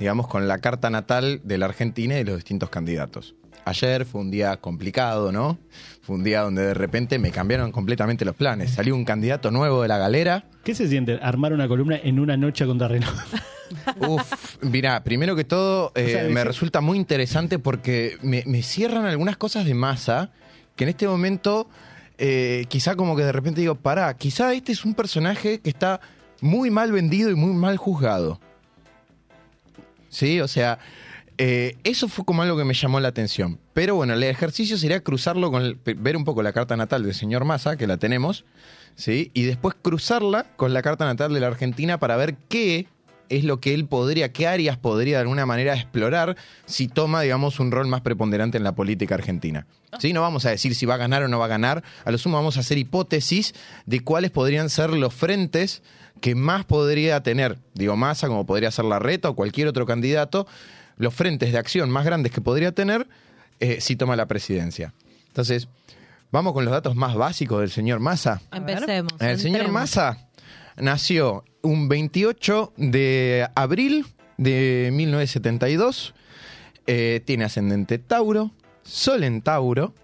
[0.00, 3.36] digamos, con la carta natal de la Argentina y de los distintos candidatos.
[3.66, 5.58] Ayer fue un día complicado, ¿no?
[6.00, 8.72] Fue un día donde de repente me cambiaron completamente los planes.
[8.72, 10.44] Salió un candidato nuevo de la galera.
[10.64, 13.14] ¿Qué se siente armar una columna en una noche contra reloj?
[14.08, 18.62] Uf, mira, primero que todo, eh, O sea, me resulta muy interesante porque me, me
[18.62, 20.30] cierran algunas cosas de masa
[20.74, 21.68] que en este momento
[22.16, 26.00] eh, quizá como que de repente digo, pará, quizá este es un personaje que está
[26.40, 28.40] muy mal vendido y muy mal juzgado.
[30.10, 30.78] Sí, o sea,
[31.38, 33.58] eh, eso fue como algo que me llamó la atención.
[33.72, 37.14] Pero bueno, el ejercicio sería cruzarlo con, el- ver un poco la carta natal del
[37.14, 38.44] señor Massa, que la tenemos,
[38.96, 39.30] ¿sí?
[39.32, 42.86] Y después cruzarla con la carta natal de la Argentina para ver qué
[43.30, 47.60] es lo que él podría, qué áreas podría de alguna manera explorar si toma, digamos,
[47.60, 49.66] un rol más preponderante en la política argentina.
[50.00, 50.12] ¿Sí?
[50.12, 52.18] No vamos a decir si va a ganar o no va a ganar, a lo
[52.18, 53.54] sumo vamos a hacer hipótesis
[53.86, 55.82] de cuáles podrían ser los frentes
[56.20, 60.46] que más podría tener, digo, Massa, como podría ser Larreta o cualquier otro candidato,
[60.96, 63.06] los frentes de acción más grandes que podría tener
[63.58, 64.92] eh, si toma la presidencia.
[65.28, 65.68] Entonces,
[66.30, 68.40] vamos con los datos más básicos del señor Massa.
[68.52, 69.12] Empecemos.
[69.20, 69.72] El señor entremos.
[69.72, 70.28] Massa
[70.76, 74.06] nació un 28 de abril
[74.36, 76.14] de 1972.
[76.86, 78.50] Eh, tiene ascendente Tauro,
[78.82, 79.94] Sol en Tauro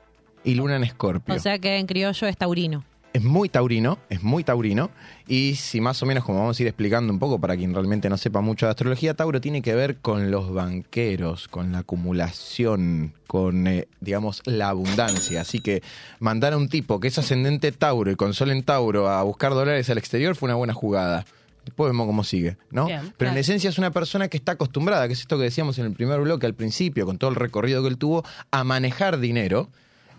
[0.45, 1.35] y Luna en Escorpio.
[1.35, 2.85] O sea que en criollo es taurino.
[3.17, 4.91] Es muy taurino, es muy taurino.
[5.27, 8.11] Y si más o menos, como vamos a ir explicando un poco para quien realmente
[8.11, 13.15] no sepa mucho de astrología, Tauro tiene que ver con los banqueros, con la acumulación,
[13.27, 15.41] con, eh, digamos, la abundancia.
[15.41, 15.83] Así que
[16.21, 19.55] mandar a un tipo que es ascendente Tauro y con sol en Tauro a buscar
[19.55, 21.25] dólares al exterior fue una buena jugada.
[21.65, 22.85] Después vemos cómo sigue, ¿no?
[22.85, 25.79] Bien, Pero en esencia es una persona que está acostumbrada, que es esto que decíamos
[25.79, 29.19] en el primer bloque al principio, con todo el recorrido que él tuvo, a manejar
[29.19, 29.69] dinero.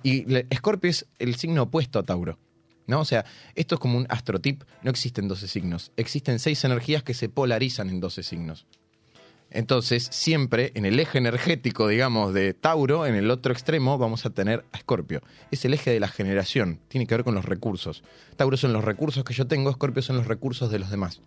[0.01, 2.37] Y Escorpio es el signo opuesto a Tauro.
[2.87, 3.01] ¿No?
[3.01, 4.63] O sea, esto es como un astrotip.
[4.81, 5.91] No existen 12 signos.
[5.97, 8.65] Existen seis energías que se polarizan en 12 signos.
[9.49, 14.29] Entonces, siempre en el eje energético, digamos, de Tauro, en el otro extremo, vamos a
[14.29, 15.21] tener a Escorpio.
[15.51, 16.79] Es el eje de la generación.
[16.89, 18.03] Tiene que ver con los recursos.
[18.35, 21.21] Tauro son los recursos que yo tengo, Escorpio son los recursos de los demás.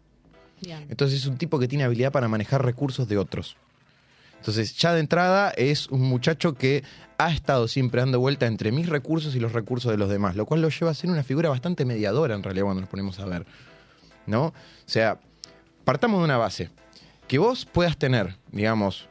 [0.60, 0.86] Bien.
[0.90, 3.56] Entonces es un tipo que tiene habilidad para manejar recursos de otros.
[4.40, 6.83] Entonces, ya de entrada es un muchacho que
[7.18, 10.46] ha estado siempre dando vuelta entre mis recursos y los recursos de los demás, lo
[10.46, 13.26] cual lo lleva a ser una figura bastante mediadora en realidad cuando nos ponemos a
[13.26, 13.44] ver.
[14.26, 14.46] ¿No?
[14.46, 14.55] O
[14.87, 15.18] sea,
[15.85, 16.70] partamos de una base.
[17.29, 19.09] Que vos puedas tener, digamos,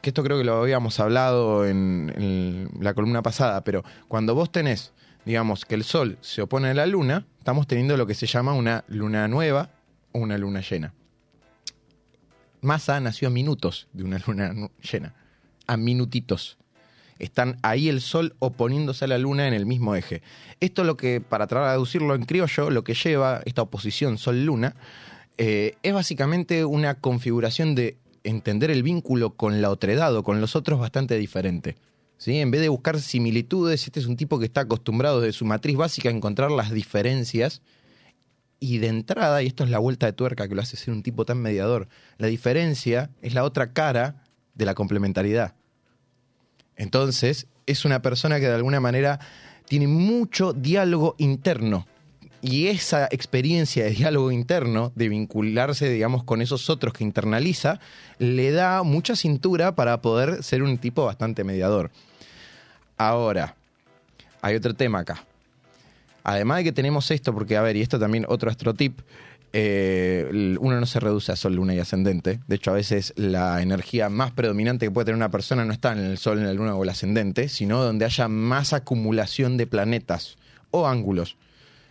[0.00, 4.50] que esto creo que lo habíamos hablado en, en la columna pasada, pero cuando vos
[4.50, 4.92] tenés,
[5.24, 8.54] digamos, que el Sol se opone a la Luna, estamos teniendo lo que se llama
[8.54, 9.70] una luna nueva
[10.10, 10.92] o una luna llena.
[12.62, 14.54] Massa nació a minutos de una luna
[14.90, 15.12] llena,
[15.66, 16.56] a minutitos.
[17.18, 20.22] Están ahí el Sol oponiéndose a la Luna en el mismo eje.
[20.60, 24.74] Esto lo que, para traducirlo en criollo, lo que lleva esta oposición Sol-Luna
[25.38, 30.54] eh, es básicamente una configuración de entender el vínculo con la otredad o con los
[30.54, 31.76] otros bastante diferente.
[32.16, 32.38] ¿sí?
[32.38, 35.76] En vez de buscar similitudes, este es un tipo que está acostumbrado desde su matriz
[35.76, 37.60] básica a encontrar las diferencias.
[38.64, 41.02] Y de entrada, y esto es la vuelta de tuerca que lo hace ser un
[41.02, 44.22] tipo tan mediador, la diferencia es la otra cara
[44.54, 45.52] de la complementariedad.
[46.76, 49.18] Entonces, es una persona que de alguna manera
[49.66, 51.88] tiene mucho diálogo interno.
[52.40, 57.80] Y esa experiencia de diálogo interno, de vincularse, digamos, con esos otros que internaliza,
[58.20, 61.90] le da mucha cintura para poder ser un tipo bastante mediador.
[62.96, 63.56] Ahora,
[64.40, 65.24] hay otro tema acá.
[66.24, 69.00] Además de que tenemos esto, porque, a ver, y esto también otro astrotip,
[69.54, 72.40] eh, uno no se reduce a Sol, Luna y Ascendente.
[72.46, 75.92] De hecho, a veces la energía más predominante que puede tener una persona no está
[75.92, 79.66] en el Sol, en la Luna o el Ascendente, sino donde haya más acumulación de
[79.66, 80.36] planetas
[80.70, 81.36] o ángulos.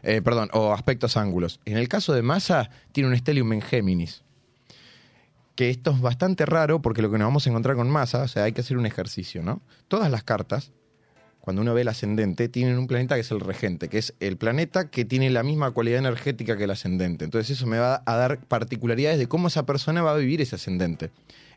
[0.04, 1.60] Eh, perdón, o aspectos ángulos.
[1.66, 4.24] En el caso de Massa, tiene un estelium en Géminis.
[5.56, 8.28] Que esto es bastante raro porque lo que nos vamos a encontrar con Massa, o
[8.28, 9.62] sea, hay que hacer un ejercicio, ¿no?
[9.88, 10.72] Todas las cartas,
[11.42, 14.38] cuando uno ve el ascendente, tienen un planeta que es el regente, que es el
[14.38, 17.26] planeta que tiene la misma cualidad energética que el ascendente.
[17.26, 20.56] Entonces eso me va a dar particularidades de cómo esa persona va a vivir ese
[20.56, 21.10] ascendente.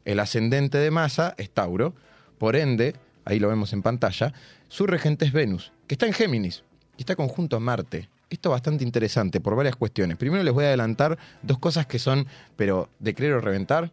[0.04, 1.94] El ascendente de masa es Tauro,
[2.38, 2.94] por ende,
[3.24, 4.32] ahí lo vemos en pantalla,
[4.68, 6.64] su regente es Venus, que está en Géminis
[6.96, 8.08] y está conjunto a Marte.
[8.30, 10.16] Esto es bastante interesante por varias cuestiones.
[10.16, 13.92] Primero les voy a adelantar dos cosas que son, pero de creer o reventar.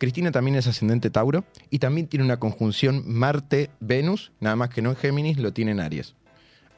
[0.00, 4.88] Cristina también es ascendente Tauro y también tiene una conjunción Marte-Venus, nada más que no
[4.88, 6.14] en Géminis, lo tiene en Aries.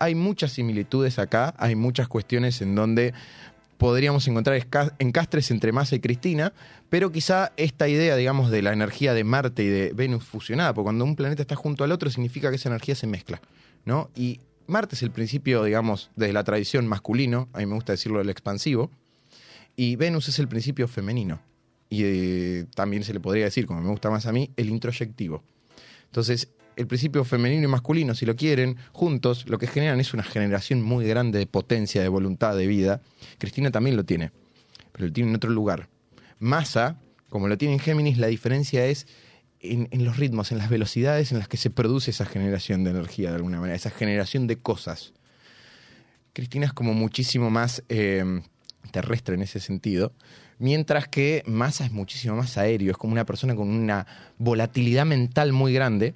[0.00, 3.14] Hay muchas similitudes acá, hay muchas cuestiones en donde
[3.78, 4.61] podríamos encontrar
[4.98, 6.52] encastres entre Massa y Cristina,
[6.90, 10.87] pero quizá esta idea, digamos, de la energía de Marte y de Venus fusionada, porque
[10.87, 13.40] cuando un planeta está junto al otro significa que esa energía se mezcla,
[13.85, 14.11] ¿no?
[14.16, 18.20] Y Marte es el principio, digamos, de la tradición masculino, a mí me gusta decirlo
[18.20, 18.90] el expansivo,
[19.76, 21.40] y Venus es el principio femenino.
[21.92, 25.44] Y eh, también se le podría decir, como me gusta más a mí, el introyectivo.
[26.07, 30.22] Entonces, el principio femenino y masculino, si lo quieren, juntos, lo que generan es una
[30.22, 33.02] generación muy grande de potencia, de voluntad, de vida.
[33.37, 34.33] Cristina también lo tiene,
[34.90, 35.90] pero lo tiene en otro lugar.
[36.38, 39.07] Massa, como lo tiene en Géminis, la diferencia es
[39.61, 42.90] en, en los ritmos, en las velocidades en las que se produce esa generación de
[42.92, 45.12] energía de alguna manera, esa generación de cosas.
[46.33, 48.40] Cristina es como muchísimo más eh,
[48.92, 50.14] terrestre en ese sentido,
[50.62, 54.07] mientras que Massa es muchísimo más aéreo, es como una persona con una
[54.38, 56.14] volatilidad mental muy grande,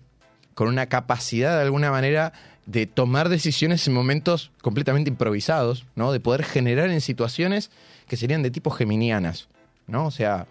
[0.54, 2.32] con una capacidad de alguna manera
[2.64, 6.12] de tomar decisiones en momentos completamente improvisados, ¿no?
[6.12, 7.70] De poder generar en situaciones
[8.06, 9.48] que serían de tipo geminianas,
[9.88, 10.06] ¿no?
[10.06, 10.46] O sea,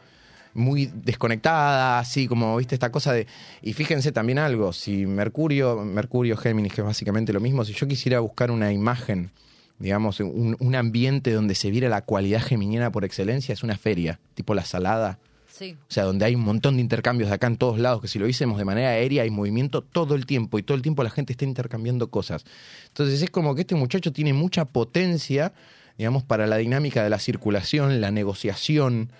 [0.54, 3.28] muy desconectada, así como, viste, esta cosa de...
[3.62, 7.88] Y fíjense también algo, si Mercurio, Mercurio Géminis, que es básicamente lo mismo, si yo
[7.88, 9.32] quisiera buscar una imagen,
[9.80, 14.20] digamos, un, un ambiente donde se viera la cualidad geminiana por excelencia, es una feria,
[14.34, 15.18] tipo la salada,
[15.52, 15.78] Sí.
[15.88, 18.20] o sea, donde hay un montón de intercambios de acá en todos lados, que si
[18.20, 21.10] lo hiciésemos de manera aérea hay movimiento todo el tiempo y todo el tiempo la
[21.10, 22.44] gente está intercambiando cosas.
[22.88, 25.54] Entonces es como que este muchacho tiene mucha potencia,
[25.98, 29.12] digamos, para la dinámica de la circulación, la negociación,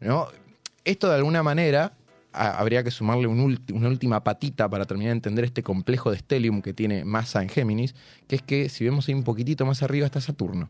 [0.00, 0.28] ¿no?
[0.86, 1.92] Esto de alguna manera
[2.34, 6.72] habría que sumarle una última patita para terminar de entender este complejo de Stellium que
[6.72, 7.94] tiene masa en Géminis,
[8.26, 10.68] que es que si vemos ahí un poquitito más arriba está Saturno,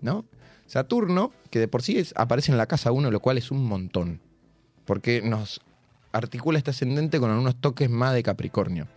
[0.00, 0.24] ¿no?
[0.66, 3.64] Saturno, que de por sí es- aparece en la casa 1, lo cual es un
[3.64, 4.20] montón
[4.84, 5.60] porque nos
[6.12, 8.88] articula este ascendente con algunos toques más de Capricornio.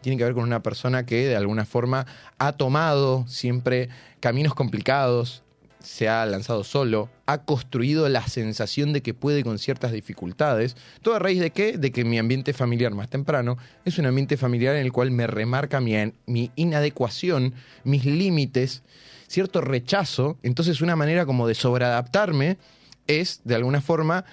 [0.00, 2.06] Tiene que ver con una persona que de alguna forma
[2.38, 3.88] ha tomado siempre
[4.20, 5.42] caminos complicados,
[5.82, 10.76] se ha lanzado solo, ha construido la sensación de que puede con ciertas dificultades.
[11.02, 11.78] ¿Todo a raíz de qué?
[11.78, 15.26] De que mi ambiente familiar más temprano es un ambiente familiar en el cual me
[15.26, 15.94] remarca mi,
[16.26, 18.82] mi inadecuación, mis límites,
[19.26, 20.36] cierto rechazo.
[20.42, 22.58] Entonces una manera como de sobreadaptarme
[23.06, 24.24] es, de alguna forma,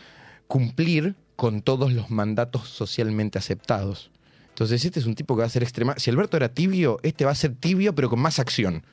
[0.47, 4.11] cumplir con todos los mandatos socialmente aceptados.
[4.49, 5.95] Entonces, este es un tipo que va a ser extrema.
[5.97, 8.83] Si Alberto era tibio, este va a ser tibio, pero con más acción.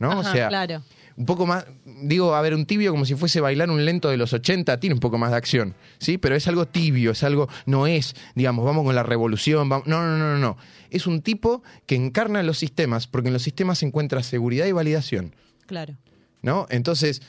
[0.00, 0.18] ¿No?
[0.18, 0.82] o sea, claro.
[1.16, 1.66] Un poco más,
[2.02, 4.94] digo, a ver, un tibio como si fuese bailar un lento de los 80, tiene
[4.94, 6.18] un poco más de acción, ¿sí?
[6.18, 10.02] Pero es algo tibio, es algo, no es, digamos, vamos con la revolución, vamos, no,
[10.02, 10.56] no, no, no, no.
[10.90, 14.72] Es un tipo que encarna los sistemas, porque en los sistemas se encuentra seguridad y
[14.72, 15.34] validación.
[15.66, 15.96] Claro.
[16.44, 16.66] ¿no?
[16.68, 17.22] Entonces,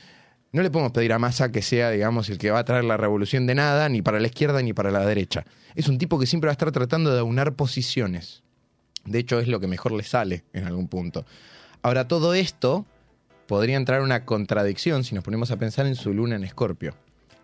[0.51, 2.97] no le podemos pedir a Massa que sea, digamos, el que va a traer la
[2.97, 5.45] revolución de nada, ni para la izquierda ni para la derecha.
[5.73, 8.43] Es un tipo que siempre va a estar tratando de aunar posiciones.
[9.05, 11.25] De hecho, es lo que mejor le sale en algún punto.
[11.81, 12.85] Ahora, todo esto
[13.47, 16.93] podría entrar en una contradicción si nos ponemos a pensar en su luna en Escorpio.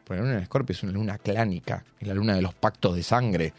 [0.03, 2.95] Porque la luna en Escorpio es una luna clánica, es la luna de los pactos
[2.95, 3.53] de sangre,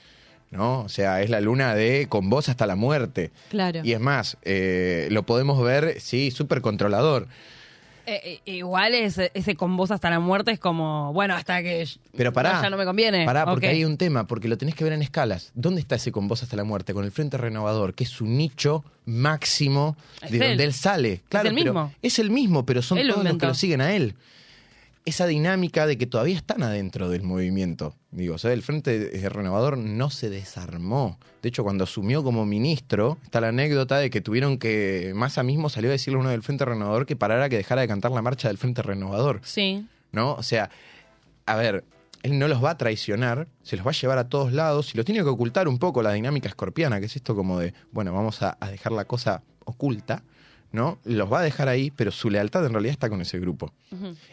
[0.50, 0.80] ¿no?
[0.80, 3.30] O sea, es la luna de con vos hasta la muerte.
[3.50, 3.80] Claro.
[3.82, 7.26] Y es más, eh, lo podemos ver, sí, súper controlador.
[8.06, 11.86] Eh, eh, igual ese, ese con vos hasta la muerte es como, bueno, hasta que
[12.16, 12.54] Pero pará.
[12.54, 13.24] no, ya no me conviene.
[13.24, 13.72] Pará, porque Ok.
[13.72, 15.50] hay un tema, porque lo tenés que ver en escalas.
[15.54, 16.94] ¿Dónde está ese con vos hasta la muerte?
[16.94, 21.20] Con el Frente Renovador, que es su nicho máximo Es de donde él sale.
[21.28, 21.92] Claro, el pero mismo.
[22.02, 24.14] es el mismo, pero son Él todos los que lo siguen a él.
[25.04, 27.94] Esa dinámica de que todavía están adentro del movimiento.
[28.12, 31.18] Digo, o sea, el Frente Renovador no se desarmó.
[31.42, 35.12] De hecho, cuando asumió como ministro, está la anécdota de que tuvieron que.
[35.16, 37.88] Massa mismo salió a decirle a uno del Frente Renovador que parara que dejara de
[37.88, 39.40] cantar la marcha del Frente Renovador.
[39.42, 39.86] Sí.
[40.12, 40.34] ¿no?
[40.34, 40.70] O sea,
[41.46, 41.84] a ver,
[42.22, 44.98] él no los va a traicionar, se los va a llevar a todos lados y
[44.98, 48.12] lo tiene que ocultar un poco la dinámica escorpiana, que es esto como de, bueno,
[48.12, 50.22] vamos a, a dejar la cosa oculta,
[50.72, 50.98] ¿no?
[51.04, 53.72] Los va a dejar ahí, pero su lealtad en realidad está con ese grupo.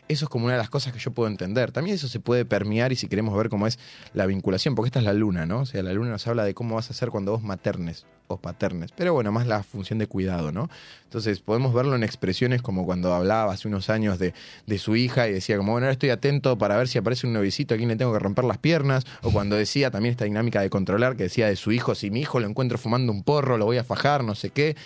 [0.07, 1.71] Eso es como una de las cosas que yo puedo entender.
[1.71, 3.77] También eso se puede permear y si queremos ver cómo es
[4.13, 5.59] la vinculación, porque esta es la luna, ¿no?
[5.59, 8.37] O sea, la luna nos habla de cómo vas a hacer cuando vos maternes o
[8.37, 8.91] paternes.
[8.95, 10.69] Pero bueno, más la función de cuidado, ¿no?
[11.03, 14.33] Entonces podemos verlo en expresiones como cuando hablaba hace unos años de,
[14.65, 17.33] de su hija y decía como, bueno, ahora estoy atento para ver si aparece un
[17.33, 19.05] novicito a quien le tengo que romper las piernas.
[19.23, 22.21] O cuando decía también esta dinámica de controlar, que decía de su hijo, si mi
[22.21, 24.77] hijo lo encuentro fumando un porro, lo voy a fajar, no sé qué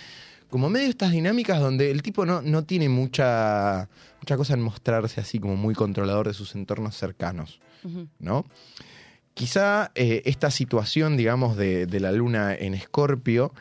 [0.54, 3.90] como medio estas dinámicas donde el tipo no, no tiene mucha,
[4.22, 7.60] mucha cosa en mostrarse así como muy controlador de sus entornos cercanos,
[8.20, 8.46] ¿no?
[9.34, 13.52] Quizá eh, esta situación, digamos, de, de la luna en Escorpio,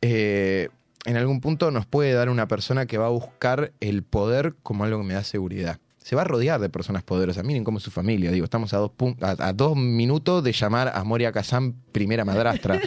[0.00, 0.68] eh,
[1.06, 4.84] en algún punto nos puede dar una persona que va a buscar el poder como
[4.84, 5.80] algo que me da seguridad.
[5.98, 7.44] Se va a rodear de personas poderosas.
[7.44, 8.30] Miren cómo es su familia.
[8.30, 12.80] Digo, estamos a dos, a, a dos minutos de llamar a Moria Kazan primera madrastra.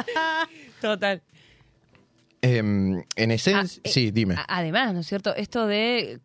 [0.80, 1.20] Total.
[2.42, 4.36] Em, en esencia, Ah, eh, sí, dime.
[4.48, 5.34] Además, ¿no es cierto?
[5.34, 6.20] Esto de.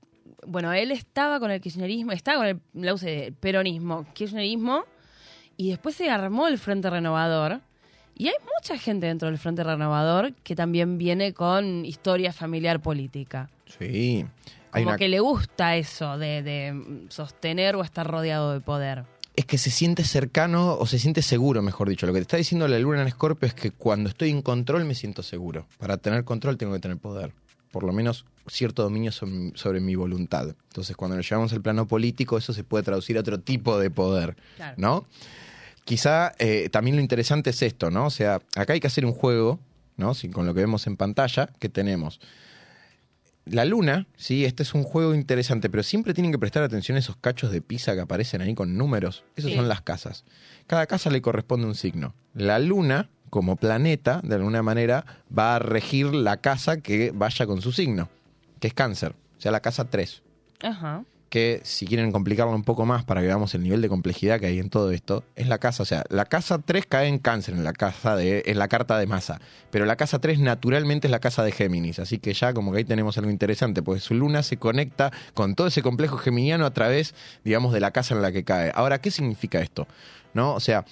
[0.46, 4.84] Bueno, él estaba con el kirchnerismo, estaba con el, la UCD, el peronismo, kirchnerismo,
[5.58, 7.62] y después se armó el Frente Renovador.
[8.16, 13.50] Y hay mucha gente dentro del Frente Renovador que también viene con historia familiar política.
[13.80, 14.26] Sí.
[14.72, 19.04] Hay Como una- que le gusta eso de, de sostener o estar rodeado de poder.
[19.36, 22.06] Es que se siente cercano o se siente seguro, mejor dicho.
[22.06, 24.86] Lo que te está diciendo la luna en Escorpio es que cuando estoy en control
[24.86, 25.66] me siento seguro.
[25.80, 27.32] Para tener control tengo que tener poder.
[27.72, 30.50] Por lo menos cierto dominio sobre, mi voluntad.
[30.70, 33.90] Entonces, cuando lo llevamos al plano político, eso se puede traducir a otro tipo de
[33.90, 34.36] poder.
[34.58, 34.76] Claro.
[34.78, 35.06] ¿No?
[35.84, 38.06] Quizá eh, también lo interesante es esto, ¿no?
[38.06, 39.60] O sea, acá hay que hacer un juego,
[39.98, 40.14] ¿no?
[40.14, 42.20] Si con lo que vemos en pantalla, que tenemos
[43.46, 47.00] la luna, sí, este es un juego interesante, pero siempre tienen que prestar atención a
[47.00, 49.24] esos cachos de pizza que aparecen ahí con números.
[49.36, 49.58] Esos Sí.
[49.58, 50.24] son las casas.
[50.68, 52.14] Cada casa le corresponde un signo.
[52.34, 55.06] La luna, como planeta, de alguna manera,
[55.38, 58.10] va a regir la casa que vaya con su signo,
[58.60, 60.22] que es cáncer, o sea, la casa 3
[60.62, 61.04] Ajá.
[61.34, 64.46] Que si quieren complicarlo un poco más para que veamos el nivel de complejidad que
[64.46, 67.56] hay en todo esto, es la casa, o sea, la casa 3 cae en cáncer
[67.56, 71.12] en la casa de, en la carta de masa, pero la casa 3 naturalmente es
[71.12, 74.14] la casa de Géminis, así que ya como que ahí tenemos algo interesante, pues su
[74.14, 78.22] luna se conecta con todo ese complejo geminiano a través, digamos, de la casa en
[78.22, 78.72] la que cae.
[78.76, 79.88] Ahora, ¿qué significa esto?
[80.36, 80.54] ¿No?
[80.54, 80.86] O sea,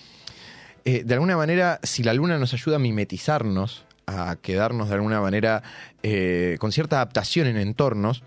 [0.86, 5.22] eh, de alguna manera, si la luna nos ayuda a mimetizarnos, a quedarnos de alguna
[5.22, 5.62] manera
[6.02, 8.24] eh, con cierta adaptación en entornos,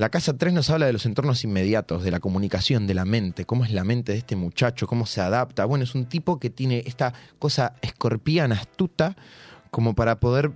[0.00, 3.44] la casa 3 nos habla de los entornos inmediatos, de la comunicación, de la mente,
[3.44, 5.66] cómo es la mente de este muchacho, cómo se adapta.
[5.66, 9.14] Bueno, es un tipo que tiene esta cosa escorpiana, astuta,
[9.70, 10.52] como para poder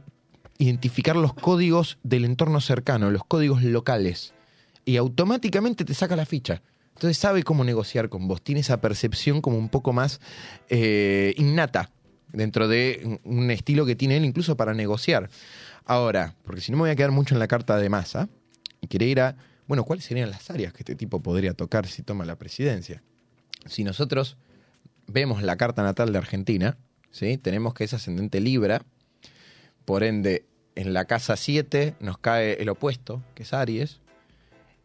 [0.56, 4.32] identificar los códigos del entorno cercano, los códigos locales.
[4.86, 6.62] Y automáticamente te saca la ficha.
[6.94, 10.22] Entonces sabe cómo negociar con vos, tiene esa percepción como un poco más
[10.70, 11.90] eh, innata
[12.32, 15.28] dentro de un estilo que tiene él incluso para negociar.
[15.84, 18.30] Ahora, porque si no me voy a quedar mucho en la carta de masa,
[18.84, 22.02] y quería ir a, bueno, ¿cuáles serían las áreas que este tipo podría tocar si
[22.02, 23.02] toma la presidencia?
[23.66, 24.36] Si nosotros
[25.06, 26.76] vemos la carta natal de Argentina,
[27.10, 27.38] ¿sí?
[27.38, 28.82] tenemos que es ascendente Libra,
[29.86, 34.00] por ende, en la casa 7 nos cae el opuesto, que es Aries,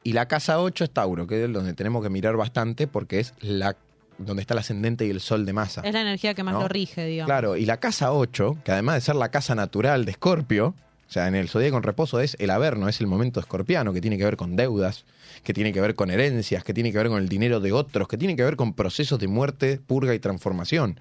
[0.03, 3.33] y la casa 8 es Tauro, que es donde tenemos que mirar bastante porque es
[3.41, 3.75] la
[4.17, 5.81] donde está el ascendente y el sol de masa.
[5.81, 6.61] Es la energía que más ¿No?
[6.61, 7.27] lo rige, digamos.
[7.27, 10.75] Claro, y la casa 8, que además de ser la casa natural de Escorpio,
[11.09, 14.01] o sea, en el zodíaco en reposo es el averno, es el momento escorpiano, que
[14.01, 15.05] tiene que ver con deudas,
[15.43, 18.07] que tiene que ver con herencias, que tiene que ver con el dinero de otros,
[18.07, 20.99] que tiene que ver con procesos de muerte, purga y transformación.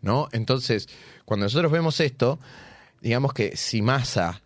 [0.00, 0.28] ¿No?
[0.32, 0.88] Entonces,
[1.26, 2.38] cuando nosotros vemos esto,
[3.02, 4.40] digamos que si Massa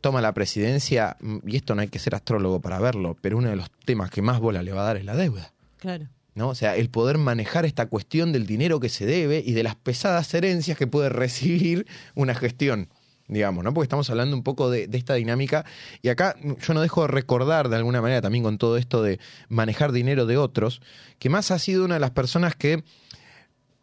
[0.00, 3.50] toma la presidencia, mm, y esto no hay que ser astrólogo para verlo, pero uno
[3.50, 5.52] de los temas que más bola le va a dar es la deuda.
[5.78, 6.06] Claro.
[6.36, 6.50] ¿no?
[6.50, 9.74] O sea, el poder manejar esta cuestión del dinero que se debe y de las
[9.74, 12.88] pesadas herencias que puede recibir una gestión,
[13.28, 13.72] digamos, ¿no?
[13.72, 15.64] Porque estamos hablando un poco de, esta dinámica
[16.02, 19.20] y acá yo no dejo de recordar de alguna manera también con todo esto de
[19.48, 20.80] manejar dinero de otros,
[21.18, 22.82] que más ha sido una de las personas que,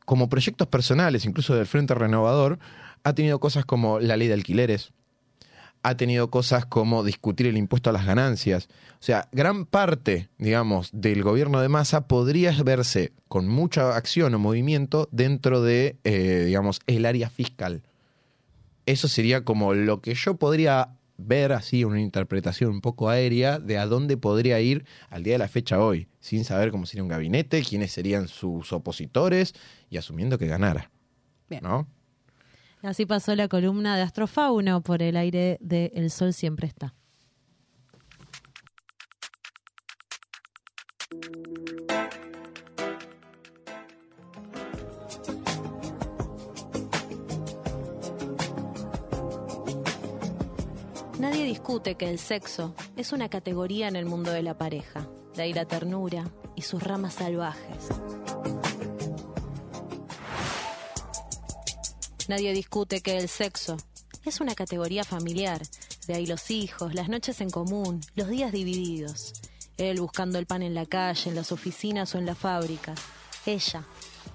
[0.05, 2.59] como proyectos personales, incluso del Frente Renovador,
[3.03, 4.91] ha tenido cosas como la ley de alquileres,
[5.83, 8.67] ha tenido cosas como discutir el impuesto a las ganancias.
[8.93, 14.39] O sea, gran parte, digamos, del gobierno de Massa podría verse con mucha acción o
[14.39, 17.83] movimiento dentro de, eh, digamos, el área fiscal.
[18.85, 23.77] Eso sería como lo que yo podría ver así, una interpretación un poco aérea de
[23.77, 27.09] a dónde podría ir al día de la fecha hoy, sin saber cómo sería un
[27.09, 29.53] gabinete, quiénes serían sus opositores
[29.89, 30.91] y asumiendo que ganara.
[31.49, 31.63] Bien.
[31.63, 31.87] ¿No?
[32.81, 36.93] Así pasó la columna de Astrofauno por el aire de El Sol Siempre Está.
[51.55, 55.53] Discute que el sexo es una categoría en el mundo de la pareja, de ahí
[55.53, 57.87] la ternura y sus ramas salvajes.
[62.27, 63.77] Nadie discute que el sexo
[64.25, 65.61] es una categoría familiar,
[66.07, 69.31] de ahí los hijos, las noches en común, los días divididos.
[69.77, 72.99] Él buscando el pan en la calle, en las oficinas o en las fábricas.
[73.45, 73.85] Ella,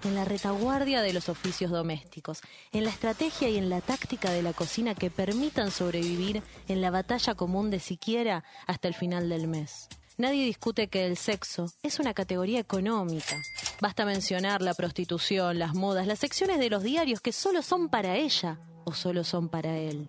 [0.05, 2.41] en la retaguardia de los oficios domésticos,
[2.73, 6.91] en la estrategia y en la táctica de la cocina que permitan sobrevivir en la
[6.91, 9.89] batalla común de siquiera hasta el final del mes.
[10.17, 13.37] Nadie discute que el sexo es una categoría económica.
[13.81, 18.17] Basta mencionar la prostitución, las modas, las secciones de los diarios que solo son para
[18.17, 20.09] ella o solo son para él.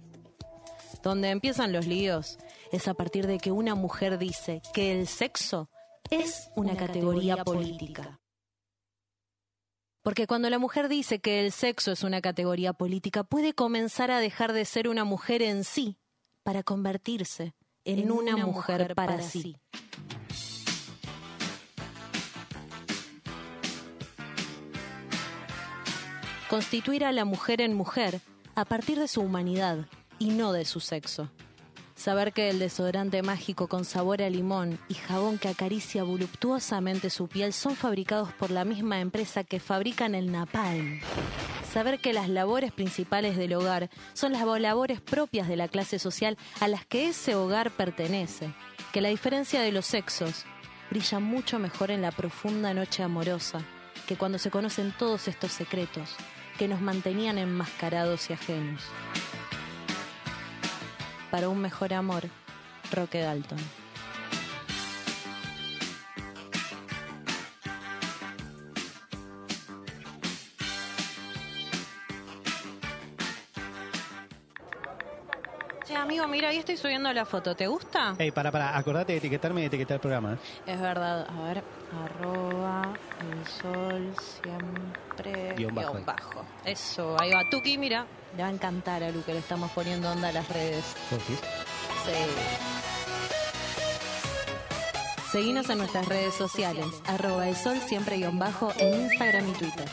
[1.02, 2.38] Donde empiezan los líos
[2.72, 5.70] es a partir de que una mujer dice que el sexo
[6.10, 8.20] es una, categoría, política.
[10.02, 14.20] Porque cuando la mujer dice que el sexo es una categoría política, puede comenzar a
[14.20, 15.98] dejar de ser una mujer en sí
[16.44, 17.54] para convertirse
[17.86, 19.56] en, una, mujer, para, sí.
[26.50, 28.22] Constituir a la mujer en mujer
[28.56, 29.86] a partir de su humanidad
[30.18, 31.30] y no de su sexo.
[32.02, 37.28] Saber que el desodorante mágico con sabor a limón y jabón que acaricia voluptuosamente su
[37.28, 41.00] piel son fabricados por la misma empresa que fabrican el napalm.
[41.72, 46.40] Saber que las labores principales del hogar son las labores propias de la clase social
[46.60, 48.52] a las que ese hogar pertenece.
[48.94, 50.46] Que la diferencia de los sexos
[50.90, 53.62] brilla mucho mejor en la profunda noche amorosa
[54.08, 56.16] que cuando se conocen todos estos secretos
[56.58, 58.82] que nos mantenían enmascarados y ajenos
[61.32, 62.24] para un mejor amor,
[62.92, 63.60] Roque Dalton.
[75.86, 77.56] Che, amigo, mira, ahí estoy subiendo la foto.
[77.56, 78.16] ¿Te gusta?
[78.18, 80.34] Ey, para, para, acordate de etiquetarme y etiquetar el programa.
[80.34, 80.38] ¿eh?
[80.68, 81.28] Es verdad.
[81.28, 81.64] A ver,
[82.06, 85.98] arroba el sol siempre Guión bajo.
[86.06, 86.46] bajo.
[86.64, 87.50] Eso, ahí va.
[87.50, 88.06] Tuki, mira,
[88.36, 90.84] le va a encantar a Lu que le estamos poniendo onda a las redes.
[91.10, 91.40] ¿Vos decís?
[92.06, 92.12] Sí.
[95.32, 99.88] Seguinos en nuestras redes sociales, arroba el sol siempre guion bajo en Instagram y Twitter.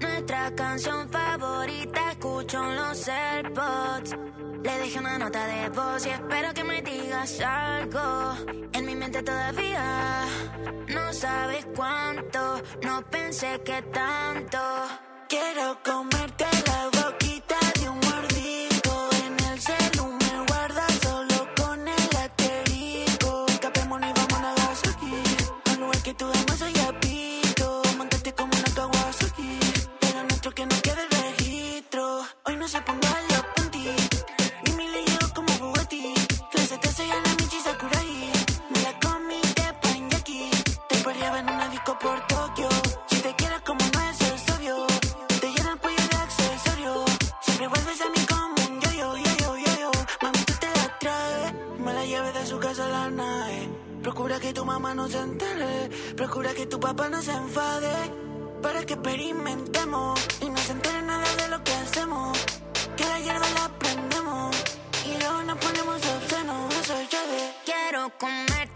[0.00, 4.16] Nuestra canción favorita escucho en los AirPods.
[4.62, 8.34] Le dejé una nota de voz y espero que me digas algo.
[8.72, 10.24] En mi mente todavía
[10.88, 14.58] no sabes cuánto, no pensé que tanto.
[15.28, 17.01] Quiero comerte la boquita
[54.72, 55.90] mamá no se entere.
[56.16, 57.94] Procura que tu papá no se enfade.
[58.62, 62.38] Para que experimentemos y no se entere nada de lo que hacemos.
[62.96, 64.56] Que la hierba la prendemos
[65.10, 66.74] y luego nos ponemos obscenos.
[66.80, 67.40] Eso es llave.
[67.66, 68.71] Quiero comerte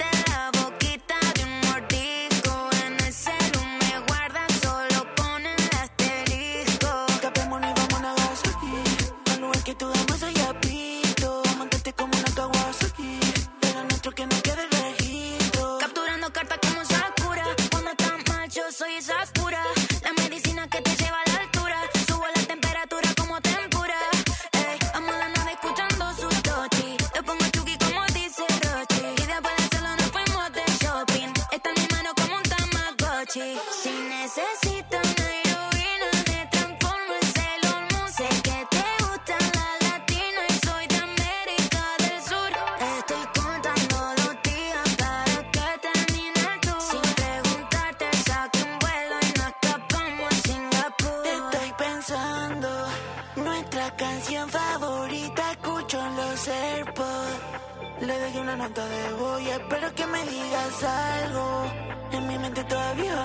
[58.59, 61.65] Nota de voz y espero que me digas algo.
[62.13, 63.17] En mi mente todavía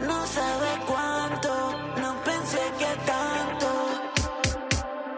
[0.00, 1.50] no sabe cuánto,
[2.02, 3.68] no pensé que tanto.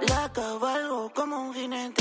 [0.08, 1.99] La cabalgo como un jinete,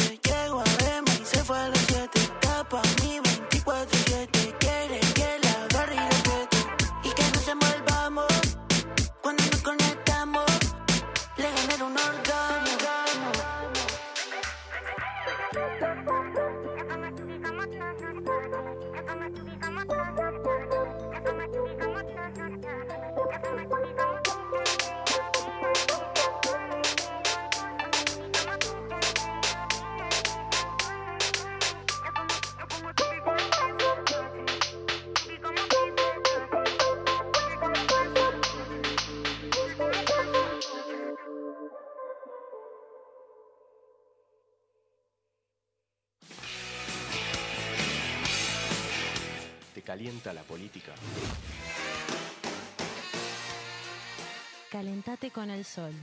[55.59, 55.93] Calentate con el sol.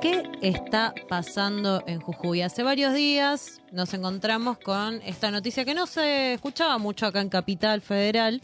[0.00, 2.42] ¿Qué está pasando en Jujuy?
[2.42, 7.30] Hace varios días nos encontramos con esta noticia que no se escuchaba mucho acá en
[7.30, 8.42] Capital Federal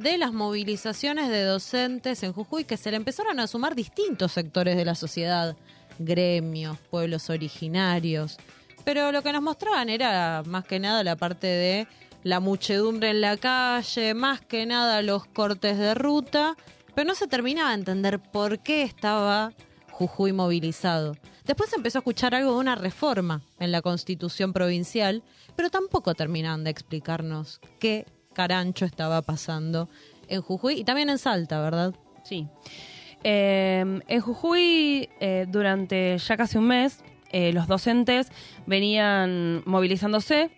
[0.00, 4.74] de las movilizaciones de docentes en Jujuy que se le empezaron a sumar distintos sectores
[4.74, 5.54] de la sociedad,
[5.98, 8.38] gremios, pueblos originarios.
[8.86, 11.86] Pero lo que nos mostraban era más que nada la parte de
[12.22, 16.56] la muchedumbre en la calle, más que nada los cortes de ruta,
[16.94, 19.52] pero no se terminaba de entender por qué estaba
[19.90, 21.14] Jujuy movilizado.
[21.44, 25.22] Después se empezó a escuchar algo de una reforma en la constitución provincial,
[25.56, 28.06] pero tampoco terminaban de explicarnos qué
[28.40, 29.90] carancho estaba pasando
[30.26, 31.94] en Jujuy y también en Salta, ¿verdad?
[32.22, 32.48] Sí.
[33.22, 38.32] Eh, en Jujuy, eh, durante ya casi un mes, eh, los docentes
[38.64, 40.50] venían movilizándose.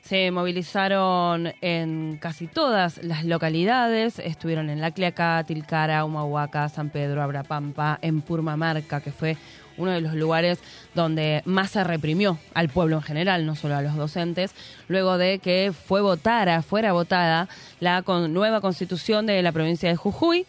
[0.00, 4.18] Se movilizaron en casi todas las localidades.
[4.18, 9.36] Estuvieron en La Quiaca, Tilcara, Humahuaca, San Pedro, Abrapampa, en Purmamarca, que fue
[9.78, 10.58] uno de los lugares
[10.94, 14.52] donde más se reprimió al pueblo en general, no solo a los docentes,
[14.88, 17.48] luego de que fue votada, fuera votada
[17.80, 20.46] la con- nueva constitución de la provincia de Jujuy,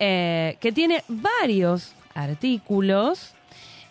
[0.00, 3.32] eh, que tiene varios artículos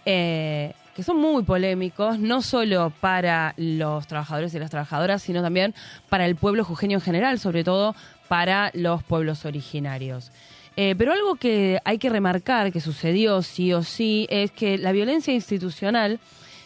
[0.06, 5.74] eh, que son muy polémicos, no solo para los trabajadores y las trabajadoras, sino también
[6.10, 7.96] para el pueblo jujeño en general, sobre todo
[8.28, 10.32] para los pueblos originarios.
[10.76, 14.92] Eh, pero algo que hay que remarcar que sucedió sí o sí es que la
[14.92, 16.20] violencia institucional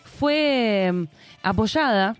[0.06, 1.04] fue mm,
[1.44, 2.16] apoyada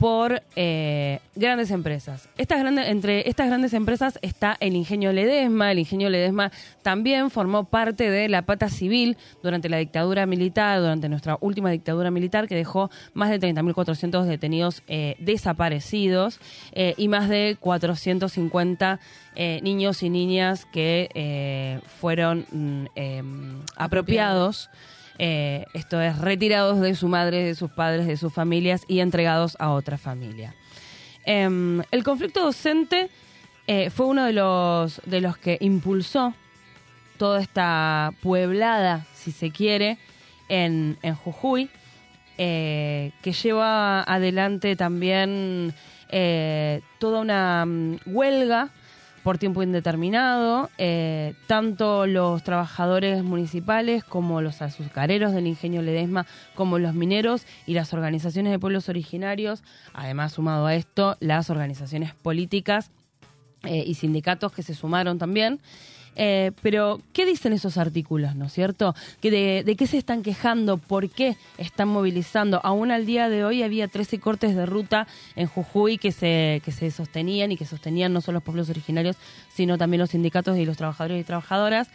[0.00, 2.26] por eh, grandes empresas.
[2.38, 5.70] Estas grandes, entre estas grandes empresas está el Ingenio Ledesma.
[5.70, 11.10] El Ingenio Ledesma también formó parte de la pata civil durante la dictadura militar, durante
[11.10, 16.40] nuestra última dictadura militar, que dejó más de 30.400 detenidos eh, desaparecidos
[16.72, 19.00] eh, y más de 450
[19.36, 24.70] eh, niños y niñas que fueron mm, em, apropiados.
[25.22, 29.54] Eh, esto es, retirados de su madre, de sus padres, de sus familias y entregados
[29.60, 30.54] a otra familia.
[31.26, 33.10] Em, el conflicto docente
[33.66, 36.32] eh, fue uno de los, de los que impulsó
[37.18, 39.98] toda esta pueblada, si se quiere,
[40.48, 41.68] en, en Jujuy,
[42.38, 45.74] eh, que lleva adelante también
[46.98, 48.70] toda una mm, huelga
[49.22, 50.70] por tiempo indeterminado.
[50.78, 57.74] eh, tanto los trabajadores municipales como los azucareros del ingenio Ledesma, como los mineros y
[57.74, 59.62] las organizaciones de pueblos originarios,
[59.92, 62.90] además sumado a esto, las organizaciones políticas
[63.64, 65.60] eh, y sindicatos que se sumaron también.
[66.22, 68.94] Eh, pero, ¿qué dicen esos artículos, no es cierto?
[69.22, 70.76] ¿Que de, ¿De qué se están quejando?
[70.76, 72.60] ¿Por qué están movilizando?
[72.62, 76.72] Aún al día de hoy había 13 cortes de ruta en Jujuy que se, que
[76.72, 79.16] se sostenían y que sostenían no solo los pueblos originarios,
[79.54, 81.88] sino también los sindicatos y los trabajadores y trabajadoras.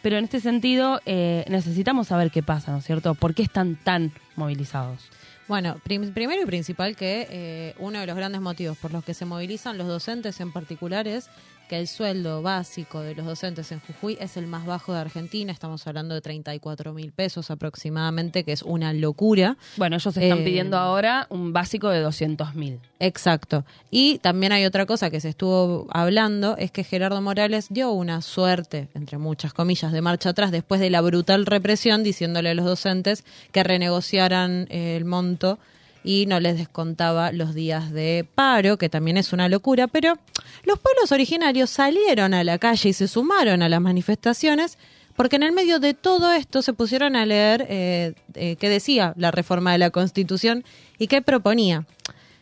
[0.00, 3.14] Pero en este sentido, eh, necesitamos saber qué pasa, ¿no es cierto?
[3.16, 5.02] ¿Por qué están tan movilizados?
[5.48, 9.12] Bueno, prim- primero y principal que eh, uno de los grandes motivos por los que
[9.12, 11.28] se movilizan los docentes en particular es
[11.72, 15.50] que el sueldo básico de los docentes en Jujuy es el más bajo de Argentina.
[15.50, 19.56] Estamos hablando de 34 mil pesos aproximadamente, que es una locura.
[19.78, 22.78] Bueno, ellos están Eh, pidiendo ahora un básico de 200 mil.
[23.00, 23.64] Exacto.
[23.90, 28.20] Y también hay otra cosa que se estuvo hablando, es que Gerardo Morales dio una
[28.20, 32.66] suerte, entre muchas comillas, de marcha atrás después de la brutal represión, diciéndole a los
[32.66, 35.58] docentes que renegociaran el monto
[36.04, 40.18] y no les descontaba los días de paro, que también es una locura, pero
[40.64, 44.78] los pueblos originarios salieron a la calle y se sumaron a las manifestaciones
[45.16, 49.12] porque en el medio de todo esto se pusieron a leer eh, eh, qué decía
[49.16, 50.64] la reforma de la Constitución
[50.98, 51.84] y qué proponía.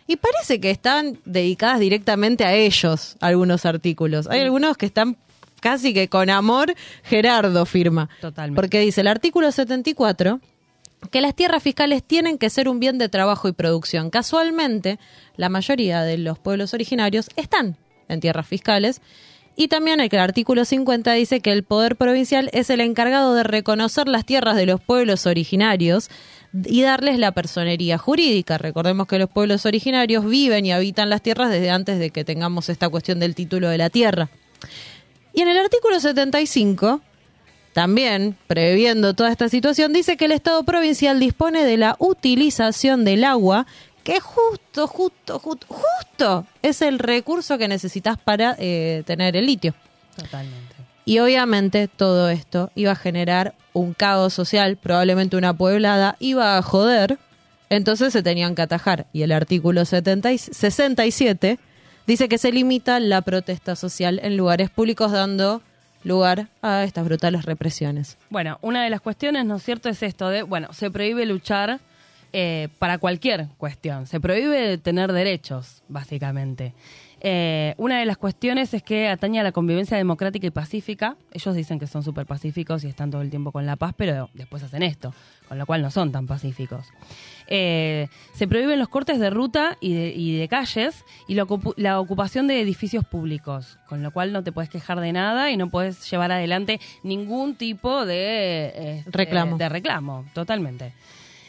[0.06, 4.26] Y parece que están dedicadas directamente a ellos algunos artículos.
[4.28, 5.16] Hay algunos que están
[5.60, 8.08] casi que con amor, Gerardo firma.
[8.20, 8.60] Totalmente.
[8.60, 10.40] Porque dice el artículo 74
[11.10, 14.10] que las tierras fiscales tienen que ser un bien de trabajo y producción.
[14.10, 14.98] Casualmente,
[15.36, 17.76] la mayoría de los pueblos originarios están
[18.08, 19.00] en tierras fiscales.
[19.56, 24.08] Y también el, artículo 50 dice que el poder provincial es el encargado de reconocer
[24.08, 26.08] las tierras de los pueblos originarios
[26.52, 28.58] y darles la personería jurídica.
[28.58, 32.68] Recordemos que los pueblos originarios viven y habitan las tierras desde antes de que tengamos
[32.68, 34.30] esta cuestión del título de la tierra.
[35.32, 37.00] Y en el artículo 75
[37.80, 43.24] también, previendo toda esta situación, dice que el Estado provincial dispone de la utilización del
[43.24, 43.66] agua,
[44.04, 49.74] que justo, justo, justo, justo es el recurso que necesitas para eh, tener el litio.
[50.14, 50.74] Totalmente.
[51.06, 56.62] Y obviamente todo esto iba a generar un caos social, probablemente una pueblada, iba a
[56.62, 57.18] joder,
[57.70, 59.06] entonces se tenían que atajar.
[59.14, 61.58] Y el artículo 70 y 67
[62.06, 65.62] dice que se limita la protesta social en lugares públicos dando
[66.02, 68.18] lugar a estas brutales represiones.
[68.30, 71.80] Bueno, una de las cuestiones, ¿no es cierto?, es esto de, bueno, se prohíbe luchar
[72.32, 76.74] eh, para cualquier cuestión, se prohíbe tener derechos, básicamente.
[77.22, 81.16] Eh, una de las cuestiones es que atañe a la convivencia democrática y pacífica.
[81.32, 84.30] Ellos dicen que son súper pacíficos y están todo el tiempo con la paz, pero
[84.32, 85.12] después hacen esto,
[85.48, 86.86] con lo cual no son tan pacíficos.
[87.50, 91.46] Eh, se prohíben los cortes de ruta y de, y de calles y la,
[91.76, 95.56] la ocupación de edificios públicos, con lo cual no te puedes quejar de nada y
[95.56, 99.58] no puedes llevar adelante ningún tipo de este, Reclamo.
[99.58, 100.92] De reclamo, totalmente.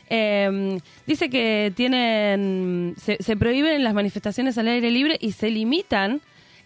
[0.10, 6.22] Eh, dice que tienen se, se prohíben las manifestaciones al aire libre y se limitan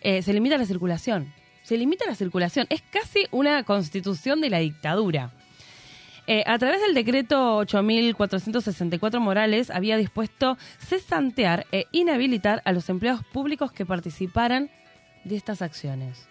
[0.05, 1.33] eh, se limita la circulación.
[1.63, 2.67] Se limita la circulación.
[2.69, 5.31] Es casi una constitución de la dictadura.
[6.27, 13.23] Eh, a través del decreto 8.464 Morales había dispuesto cesantear e inhabilitar a los empleados
[13.25, 14.71] públicos que participaran
[15.23, 16.27] de estas acciones.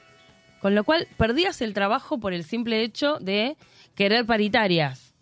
[0.61, 3.57] Con lo cual perdías el trabajo por el simple hecho de
[3.95, 5.15] querer paritarias.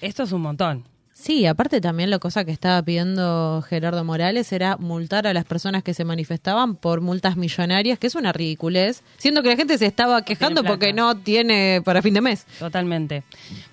[0.00, 0.93] Esto es un montón.
[1.24, 5.82] Sí, aparte también la cosa que estaba pidiendo Gerardo Morales era multar a las personas
[5.82, 9.86] que se manifestaban por multas millonarias, que es una ridiculez, siendo que la gente se
[9.86, 12.44] estaba quejando porque no tiene para fin de mes.
[12.58, 13.22] Totalmente.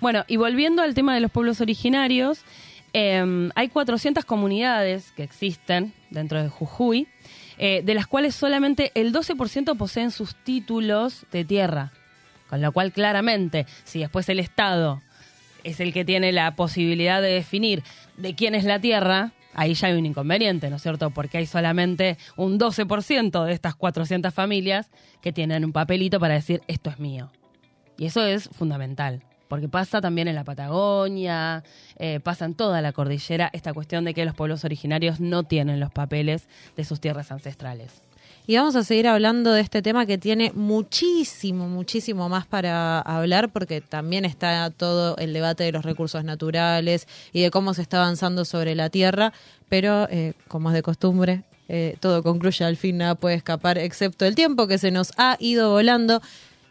[0.00, 2.40] Bueno, y volviendo al tema de los pueblos originarios,
[2.94, 7.06] eh, hay 400 comunidades que existen dentro de Jujuy,
[7.58, 11.92] eh, de las cuales solamente el 12% poseen sus títulos de tierra.
[12.48, 15.02] Con lo cual, claramente, si después el Estado
[15.64, 17.82] es el que tiene la posibilidad de definir
[18.16, 21.10] de quién es la tierra, ahí ya hay un inconveniente, ¿no es cierto?
[21.10, 24.90] Porque hay solamente un 12% de estas 400 familias
[25.20, 27.30] que tienen un papelito para decir esto es mío.
[27.98, 31.62] Y eso es fundamental, porque pasa también en la Patagonia,
[31.96, 35.78] eh, pasa en toda la cordillera esta cuestión de que los pueblos originarios no tienen
[35.78, 38.02] los papeles de sus tierras ancestrales.
[38.44, 43.52] Y vamos a seguir hablando de este tema que tiene muchísimo, muchísimo más para hablar
[43.52, 47.98] porque también está todo el debate de los recursos naturales y de cómo se está
[47.98, 49.32] avanzando sobre la tierra,
[49.68, 54.24] pero eh, como es de costumbre, eh, todo concluye al fin, nada puede escapar excepto
[54.24, 56.20] el tiempo que se nos ha ido volando.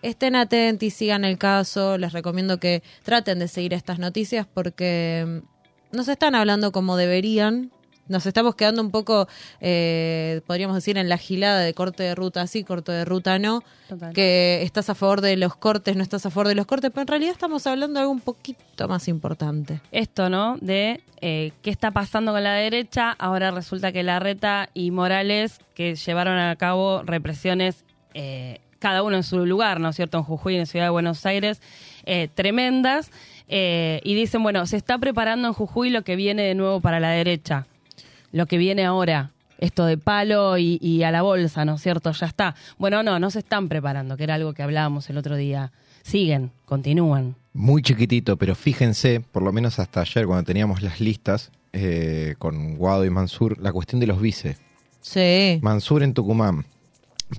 [0.01, 1.97] Estén atentos y sigan el caso.
[1.97, 6.97] Les recomiendo que traten de seguir estas noticias porque mm, no se están hablando como
[6.97, 7.71] deberían.
[8.11, 9.27] Nos estamos quedando un poco,
[9.61, 13.63] eh, podríamos decir, en la gilada de corte de ruta sí, corte de ruta no.
[13.87, 14.13] Total.
[14.13, 17.01] Que estás a favor de los cortes, no estás a favor de los cortes, pero
[17.01, 19.81] en realidad estamos hablando de algo un poquito más importante.
[19.91, 20.57] Esto, ¿no?
[20.61, 23.11] De eh, qué está pasando con la derecha.
[23.17, 27.83] Ahora resulta que Larreta y Morales, que llevaron a cabo represiones,
[28.13, 30.17] eh, cada uno en su lugar, ¿no es cierto?
[30.17, 31.61] En Jujuy, en Ciudad de Buenos Aires,
[32.05, 33.11] eh, tremendas.
[33.53, 37.01] eh, y dicen, bueno, se está preparando en Jujuy lo que viene de nuevo para
[37.01, 37.67] la derecha.
[38.31, 39.31] Lo que viene ahora.
[39.57, 42.11] Esto de palo y, y a la bolsa, ¿no es cierto?
[42.11, 42.55] Ya está.
[42.79, 45.71] Bueno, no, no se están preparando, que era algo que hablábamos el otro día.
[46.01, 47.35] Siguen, continúan.
[47.53, 52.75] Muy chiquitito, pero fíjense, por lo menos hasta ayer cuando teníamos las listas eh, con
[52.75, 54.57] Guado y Mansur, la cuestión de los vices.
[55.01, 55.59] Sí.
[55.61, 56.65] Mansur en Tucumán,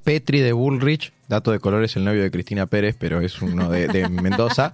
[0.05, 3.69] Petri de Bullrich dato de color es el novio de Cristina Pérez, pero es uno
[3.71, 4.73] de, de Mendoza.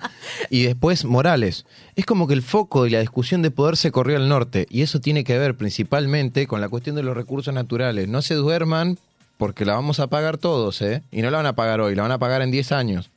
[0.51, 1.67] Y después Morales.
[1.97, 4.67] Es como que el foco de la discusión de poder se corrió al norte.
[4.71, 8.09] Y eso tiene que ver principalmente con la cuestión de los recursos naturales.
[8.09, 8.99] No se duerman
[9.37, 11.03] porque la vamos a pagar todos, ¿eh?
[11.13, 13.11] Y no la van a pagar hoy, la van a pagar en 10 años.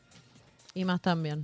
[0.74, 1.44] Y más también.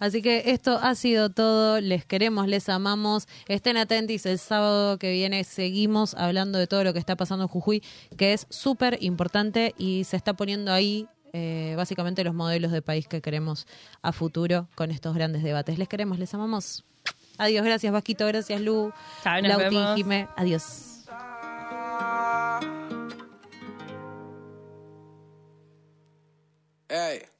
[0.00, 1.80] Así que esto ha sido todo.
[1.80, 3.28] Les queremos, les amamos.
[3.46, 4.26] Estén atentos.
[4.26, 7.82] El sábado que viene seguimos hablando de todo lo que está pasando en Jujuy,
[8.16, 13.06] que es súper importante y se está poniendo ahí eh, básicamente los modelos de país
[13.06, 13.66] que queremos
[14.02, 15.78] a futuro con estos grandes debates.
[15.78, 16.84] Les queremos, les amamos.
[17.38, 18.92] Adiós, gracias Vasquito, gracias Lu,
[19.24, 19.76] nos Lauti.
[19.96, 20.28] Jime.
[20.36, 21.06] Adiós.
[26.88, 27.39] Ey.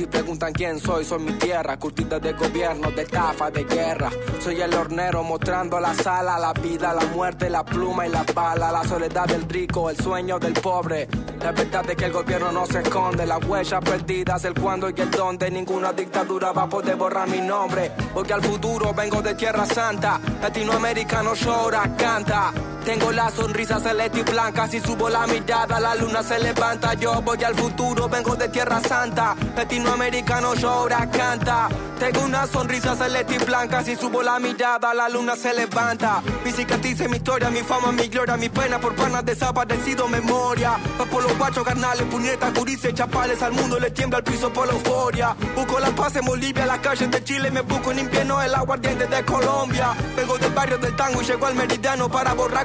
[0.00, 4.08] Si preguntan quién soy, soy mi tierra, curtida de gobierno, de estafa, de guerra.
[4.42, 8.72] Soy el hornero mostrando la sala, la vida, la muerte, la pluma y la bala,
[8.72, 11.06] la soledad del rico, el sueño del pobre.
[11.42, 14.98] La verdad es que el gobierno no se esconde, las huellas perdidas, el cuándo y
[14.98, 15.50] el dónde.
[15.50, 20.18] Ninguna dictadura va a poder borrar mi nombre, porque al futuro vengo de Tierra Santa.
[20.40, 22.54] Latinoamericano llora, canta.
[22.84, 26.94] Tengo la sonrisa celeste y blanca, si subo la mirada la luna se levanta.
[26.94, 29.36] Yo voy al futuro, vengo de Tierra Santa.
[29.54, 31.68] Latinoamericano llora, canta.
[31.98, 36.22] Tengo una sonrisa celeste y blanca, si subo la mirada la luna se levanta.
[36.44, 40.78] Mi cicatriz mi historia, mi fama, mi gloria, mi pena por panas desaparecido memoria.
[40.98, 44.66] Va por los guachos carnales, puñetas, gurises, chapales, al mundo le tiembla el piso por
[44.66, 45.36] la euforia.
[45.54, 49.06] Busco la paz en Bolivia, las calles de Chile, me busco en invierno el aguardiente
[49.06, 49.92] de Colombia.
[50.16, 52.64] Vengo del barrio del tango y llego al meridiano para borrar